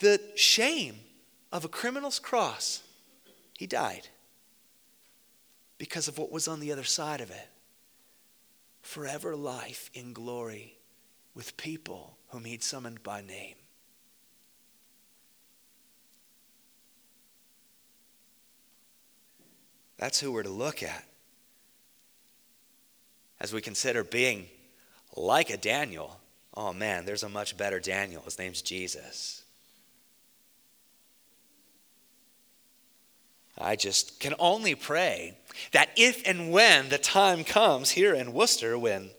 the 0.00 0.20
shame 0.36 0.96
of 1.52 1.64
a 1.64 1.68
criminal's 1.68 2.18
cross. 2.18 2.82
He 3.58 3.66
died 3.66 4.08
because 5.78 6.06
of 6.06 6.18
what 6.18 6.30
was 6.30 6.46
on 6.46 6.60
the 6.60 6.70
other 6.70 6.84
side 6.84 7.20
of 7.20 7.30
it 7.30 7.48
forever 8.88 9.36
life 9.36 9.90
in 9.92 10.14
glory 10.14 10.78
with 11.34 11.58
people 11.58 12.16
whom 12.28 12.46
he'd 12.46 12.62
summoned 12.62 13.02
by 13.02 13.20
name. 13.20 13.54
That's 19.98 20.18
who 20.18 20.32
we're 20.32 20.42
to 20.42 20.48
look 20.48 20.82
at 20.82 21.04
as 23.38 23.52
we 23.52 23.60
consider 23.60 24.04
being 24.04 24.46
like 25.14 25.50
a 25.50 25.58
Daniel. 25.58 26.18
Oh 26.54 26.72
man, 26.72 27.04
there's 27.04 27.24
a 27.24 27.28
much 27.28 27.58
better 27.58 27.80
Daniel. 27.80 28.22
His 28.22 28.38
name's 28.38 28.62
Jesus. 28.62 29.37
I 33.60 33.76
just 33.76 34.20
can 34.20 34.34
only 34.38 34.74
pray 34.74 35.36
that 35.72 35.90
if 35.96 36.22
and 36.26 36.50
when 36.52 36.88
the 36.88 36.98
time 36.98 37.44
comes 37.44 37.90
here 37.90 38.14
in 38.14 38.32
Worcester 38.32 38.78
when 38.78 39.10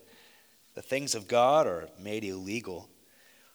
the 0.74 0.82
things 0.82 1.14
of 1.14 1.28
God 1.28 1.66
are 1.66 1.88
made 1.98 2.24
illegal, 2.24 2.88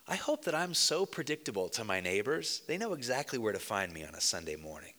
I 0.07 0.15
hope 0.15 0.45
that 0.45 0.53
I'm 0.53 0.75
so 0.75 1.05
predictable 1.05 1.69
to 1.69 1.83
my 1.83 1.99
neighbors, 1.99 2.61
they 2.67 2.77
know 2.77 2.93
exactly 2.93 3.39
where 3.39 3.53
to 3.53 3.59
find 3.59 3.91
me 3.91 4.03
on 4.03 4.13
a 4.13 4.21
Sunday 4.21 4.55
morning. 4.55 4.93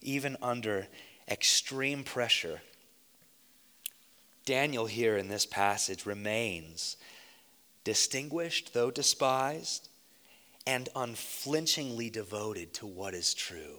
Even 0.00 0.36
under 0.40 0.88
extreme 1.28 2.02
pressure, 2.02 2.62
Daniel 4.44 4.86
here 4.86 5.16
in 5.16 5.28
this 5.28 5.46
passage 5.46 6.06
remains 6.06 6.96
distinguished 7.84 8.74
though 8.74 8.90
despised, 8.90 9.88
and 10.66 10.88
unflinchingly 10.94 12.10
devoted 12.10 12.72
to 12.74 12.86
what 12.86 13.14
is 13.14 13.34
true. 13.34 13.78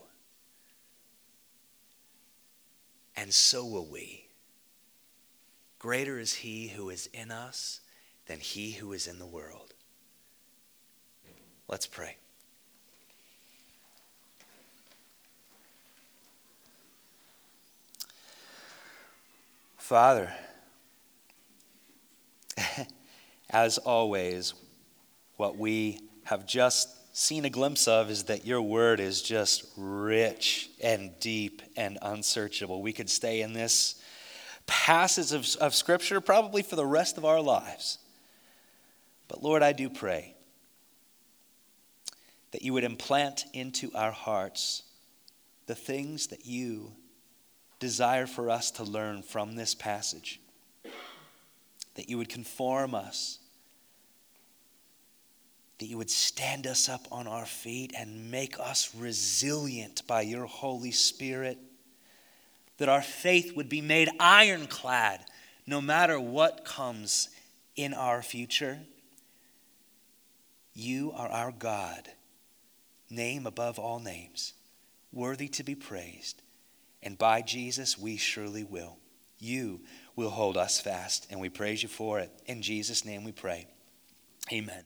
And 3.15 3.33
so 3.33 3.65
will 3.65 3.85
we. 3.85 4.27
Greater 5.79 6.19
is 6.19 6.33
he 6.33 6.69
who 6.69 6.89
is 6.89 7.07
in 7.13 7.31
us 7.31 7.81
than 8.25 8.39
he 8.39 8.71
who 8.71 8.93
is 8.93 9.07
in 9.07 9.19
the 9.19 9.25
world. 9.25 9.73
Let's 11.67 11.87
pray. 11.87 12.17
Father, 19.77 20.31
As 23.53 23.77
always, 23.77 24.55
what 25.37 25.57
we 25.57 25.99
have 26.23 26.47
just 26.47 27.15
seen 27.15 27.45
a 27.45 27.49
glimpse 27.51 27.87
of 27.87 28.09
is 28.09 28.23
that 28.23 28.47
your 28.47 28.63
word 28.63 28.99
is 28.99 29.21
just 29.21 29.65
rich 29.77 30.71
and 30.81 31.11
deep 31.19 31.61
and 31.77 31.99
unsearchable. 32.01 32.81
We 32.81 32.93
could 32.93 33.11
stay 33.11 33.41
in 33.41 33.53
this 33.53 34.01
passage 34.65 35.33
of, 35.33 35.47
of 35.61 35.75
Scripture 35.75 36.19
probably 36.19 36.63
for 36.63 36.75
the 36.75 36.85
rest 36.85 37.19
of 37.19 37.25
our 37.25 37.41
lives. 37.41 37.99
But 39.27 39.43
Lord, 39.43 39.61
I 39.61 39.71
do 39.71 39.87
pray 39.87 40.33
that 42.53 42.63
you 42.63 42.73
would 42.73 42.83
implant 42.83 43.45
into 43.53 43.91
our 43.93 44.11
hearts 44.11 44.81
the 45.67 45.75
things 45.75 46.27
that 46.27 46.47
you 46.47 46.93
desire 47.79 48.25
for 48.25 48.49
us 48.49 48.71
to 48.71 48.83
learn 48.83 49.21
from 49.21 49.55
this 49.55 49.75
passage, 49.75 50.41
that 51.93 52.09
you 52.09 52.17
would 52.17 52.29
conform 52.29 52.95
us 52.95 53.37
that 55.83 55.89
you 55.89 55.97
would 55.97 56.09
stand 56.09 56.65
us 56.65 56.87
up 56.87 57.05
on 57.11 57.27
our 57.27 57.45
feet 57.45 57.91
and 57.93 58.31
make 58.31 58.57
us 58.57 58.95
resilient 58.97 60.07
by 60.07 60.21
your 60.21 60.45
Holy 60.45 60.91
Spirit, 60.91 61.57
that 62.77 62.87
our 62.87 63.01
faith 63.01 63.53
would 63.57 63.67
be 63.67 63.81
made 63.81 64.07
ironclad 64.17 65.19
no 65.67 65.81
matter 65.81 66.17
what 66.17 66.63
comes 66.63 67.27
in 67.75 67.93
our 67.93 68.21
future. 68.21 68.79
You 70.73 71.11
are 71.17 71.27
our 71.27 71.51
God, 71.51 72.07
name 73.09 73.45
above 73.45 73.77
all 73.77 73.99
names. 73.99 74.53
worthy 75.11 75.49
to 75.49 75.63
be 75.63 75.75
praised. 75.75 76.41
And 77.01 77.17
by 77.17 77.41
Jesus, 77.41 77.97
we 77.97 78.15
surely 78.15 78.63
will. 78.63 78.99
You 79.37 79.81
will 80.15 80.29
hold 80.29 80.55
us 80.55 80.79
fast, 80.79 81.27
and 81.29 81.41
we 81.41 81.49
praise 81.49 81.83
you 81.83 81.89
for 81.89 82.19
it. 82.19 82.31
In 82.45 82.61
Jesus' 82.61 83.03
name 83.03 83.25
we 83.25 83.33
pray. 83.33 83.67
Amen. 84.49 84.85